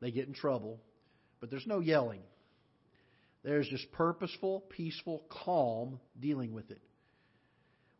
They 0.00 0.10
get 0.10 0.26
in 0.26 0.32
trouble, 0.32 0.80
but 1.40 1.50
there's 1.50 1.66
no 1.66 1.80
yelling. 1.80 2.22
There's 3.42 3.68
just 3.68 3.90
purposeful, 3.92 4.64
peaceful, 4.70 5.22
calm 5.44 6.00
dealing 6.18 6.54
with 6.54 6.70
it. 6.70 6.80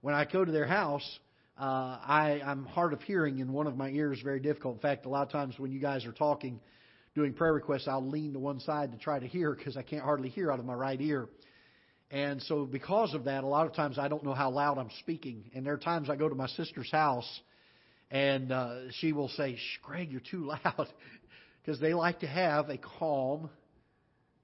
When 0.01 0.15
I 0.15 0.25
go 0.25 0.45
to 0.45 0.53
their 0.53 0.67
house, 0.67 1.19
uh, 1.61 1.99
I, 2.03 2.41
I'm 2.43 2.65
hard 2.65 2.95
of 2.95 3.03
hearing, 3.03 3.43
and 3.43 3.53
one 3.53 3.67
of 3.67 3.77
my 3.77 3.91
ears 3.91 4.19
is 4.19 4.25
very 4.25 4.41
difficult. 4.41 4.77
In 4.77 4.81
fact, 4.81 5.05
a 5.05 5.11
lot 5.11 5.27
of 5.27 5.31
times 5.31 5.59
when 5.59 5.71
you 5.71 5.79
guys 5.79 6.07
are 6.07 6.13
talking, 6.13 6.59
doing 7.15 7.35
prayer 7.35 7.53
requests, 7.53 7.87
I'll 7.87 8.09
lean 8.09 8.33
to 8.33 8.39
one 8.39 8.61
side 8.61 8.93
to 8.93 8.99
try 8.99 9.19
to 9.19 9.27
hear 9.27 9.55
because 9.55 9.77
I 9.77 9.83
can't 9.83 10.03
hardly 10.03 10.31
hear 10.31 10.51
out 10.51 10.59
of 10.59 10.65
my 10.65 10.73
right 10.73 10.99
ear. 10.99 11.29
And 12.11 12.41
so, 12.43 12.65
because 12.65 13.13
of 13.13 13.25
that, 13.25 13.45
a 13.45 13.47
lot 13.47 13.67
of 13.67 13.75
times 13.75 13.99
I 13.99 14.09
don't 14.09 14.25
know 14.25 14.33
how 14.33 14.51
loud 14.51 14.79
I'm 14.79 14.89
speaking. 15.01 15.51
And 15.55 15.67
there 15.67 15.75
are 15.75 15.79
times 15.79 16.09
I 16.09 16.17
go 16.17 16.31
to 16.31 16.35
my 16.35 16.49
sister's 16.49 16.91
house 16.91 17.41
and 18.11 18.51
uh, 18.51 18.91
she 18.99 19.13
will 19.13 19.29
say, 19.29 19.57
Shh, 19.57 19.79
Greg, 19.83 20.11
you're 20.11 20.23
too 20.31 20.47
loud. 20.65 20.89
Because 21.63 21.79
they 21.79 21.93
like 21.93 22.21
to 22.21 22.27
have 22.27 22.71
a 22.71 22.79
calm 22.79 23.51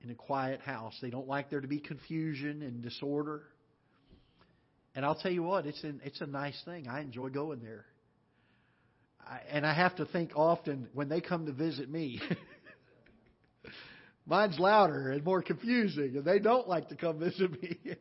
and 0.03 0.11
a 0.11 0.15
quiet 0.15 0.61
house. 0.61 0.95
They 1.01 1.11
don't 1.11 1.27
like 1.27 1.49
there 1.49 1.63
to 1.63 1.67
be 1.67 1.81
confusion 1.81 2.63
and 2.63 2.83
disorder. 2.83 3.43
And 4.97 5.05
I'll 5.05 5.15
tell 5.15 5.31
you 5.31 5.43
what, 5.43 5.67
it's 5.67 5.85
an, 5.85 6.01
it's 6.05 6.23
a 6.23 6.27
nice 6.27 6.59
thing. 6.65 6.89
I 6.89 7.03
enjoy 7.03 7.29
going 7.29 7.61
there. 7.61 7.85
I, 9.21 9.41
and 9.51 9.67
I 9.67 9.75
have 9.75 9.95
to 9.97 10.07
think 10.07 10.33
often 10.35 10.89
when 10.95 11.11
they 11.11 11.21
come 11.21 11.45
to 11.45 11.53
visit 11.53 11.91
me. 11.91 12.19
Mine's 14.27 14.59
louder 14.59 15.11
and 15.11 15.23
more 15.23 15.43
confusing, 15.43 16.17
and 16.17 16.25
they 16.25 16.39
don't 16.39 16.67
like 16.67 16.89
to 16.89 16.97
come 16.97 17.19
visit 17.19 17.63
me. 17.63 17.79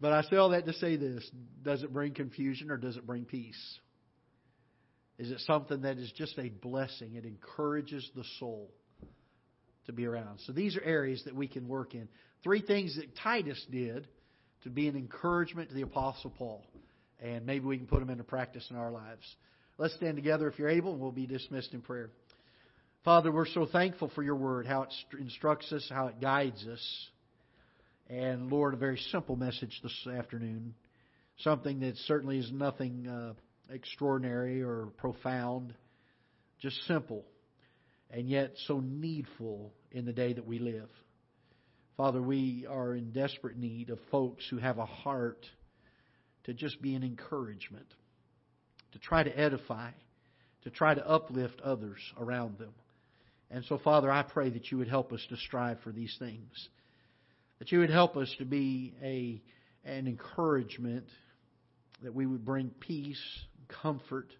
but 0.00 0.12
I 0.12 0.22
say 0.22 0.36
all 0.36 0.48
that 0.48 0.64
to 0.64 0.72
say 0.72 0.96
this 0.96 1.30
does 1.62 1.82
it 1.82 1.92
bring 1.92 2.14
confusion 2.14 2.70
or 2.70 2.78
does 2.78 2.96
it 2.96 3.06
bring 3.06 3.26
peace? 3.26 3.78
Is 5.18 5.30
it 5.30 5.40
something 5.40 5.82
that 5.82 5.98
is 5.98 6.10
just 6.16 6.38
a 6.38 6.48
blessing? 6.48 7.16
It 7.16 7.26
encourages 7.26 8.10
the 8.16 8.24
soul 8.40 8.70
to 9.86 9.92
be 9.92 10.06
around. 10.06 10.38
So 10.46 10.52
these 10.52 10.74
are 10.78 10.82
areas 10.82 11.22
that 11.26 11.36
we 11.36 11.48
can 11.48 11.68
work 11.68 11.94
in. 11.94 12.08
Three 12.42 12.62
things 12.62 12.96
that 12.96 13.14
Titus 13.22 13.62
did 13.70 14.08
to 14.64 14.70
be 14.70 14.88
an 14.88 14.96
encouragement 14.96 15.68
to 15.68 15.74
the 15.74 15.82
Apostle 15.82 16.30
Paul. 16.30 16.64
And 17.22 17.46
maybe 17.46 17.64
we 17.64 17.78
can 17.78 17.86
put 17.86 18.00
them 18.00 18.10
into 18.10 18.24
practice 18.24 18.66
in 18.70 18.76
our 18.76 18.90
lives. 18.90 19.22
Let's 19.78 19.94
stand 19.94 20.16
together 20.16 20.48
if 20.48 20.58
you're 20.58 20.68
able, 20.68 20.92
and 20.92 21.00
we'll 21.00 21.12
be 21.12 21.26
dismissed 21.26 21.72
in 21.72 21.80
prayer. 21.80 22.10
Father, 23.04 23.30
we're 23.30 23.46
so 23.46 23.66
thankful 23.66 24.10
for 24.14 24.22
your 24.22 24.36
word, 24.36 24.66
how 24.66 24.82
it 24.82 24.92
instructs 25.18 25.72
us, 25.72 25.86
how 25.90 26.08
it 26.08 26.20
guides 26.20 26.66
us. 26.66 27.08
And 28.08 28.50
Lord, 28.50 28.74
a 28.74 28.76
very 28.76 28.98
simple 29.10 29.36
message 29.36 29.78
this 29.82 30.06
afternoon. 30.06 30.74
Something 31.38 31.80
that 31.80 31.96
certainly 32.06 32.38
is 32.38 32.50
nothing 32.52 33.06
uh, 33.08 33.32
extraordinary 33.72 34.62
or 34.62 34.88
profound, 34.98 35.74
just 36.60 36.76
simple, 36.86 37.24
and 38.10 38.28
yet 38.28 38.52
so 38.66 38.80
needful 38.80 39.72
in 39.90 40.04
the 40.04 40.12
day 40.12 40.32
that 40.32 40.46
we 40.46 40.58
live. 40.58 40.88
Father, 41.96 42.20
we 42.20 42.66
are 42.68 42.94
in 42.94 43.12
desperate 43.12 43.56
need 43.56 43.88
of 43.90 44.00
folks 44.10 44.44
who 44.50 44.58
have 44.58 44.78
a 44.78 44.86
heart 44.86 45.46
to 46.44 46.52
just 46.52 46.82
be 46.82 46.96
an 46.96 47.04
encouragement, 47.04 47.86
to 48.92 48.98
try 48.98 49.22
to 49.22 49.38
edify, 49.38 49.90
to 50.62 50.70
try 50.70 50.94
to 50.94 51.08
uplift 51.08 51.60
others 51.60 52.00
around 52.18 52.58
them. 52.58 52.74
And 53.48 53.64
so, 53.66 53.78
Father, 53.78 54.10
I 54.10 54.22
pray 54.22 54.50
that 54.50 54.72
you 54.72 54.78
would 54.78 54.88
help 54.88 55.12
us 55.12 55.24
to 55.28 55.36
strive 55.36 55.80
for 55.80 55.92
these 55.92 56.16
things. 56.18 56.68
That 57.60 57.70
you 57.70 57.78
would 57.78 57.90
help 57.90 58.16
us 58.16 58.34
to 58.38 58.44
be 58.44 58.94
a, 59.00 59.40
an 59.88 60.08
encouragement, 60.08 61.06
that 62.02 62.12
we 62.12 62.26
would 62.26 62.44
bring 62.44 62.70
peace, 62.80 63.22
comfort, 63.82 64.32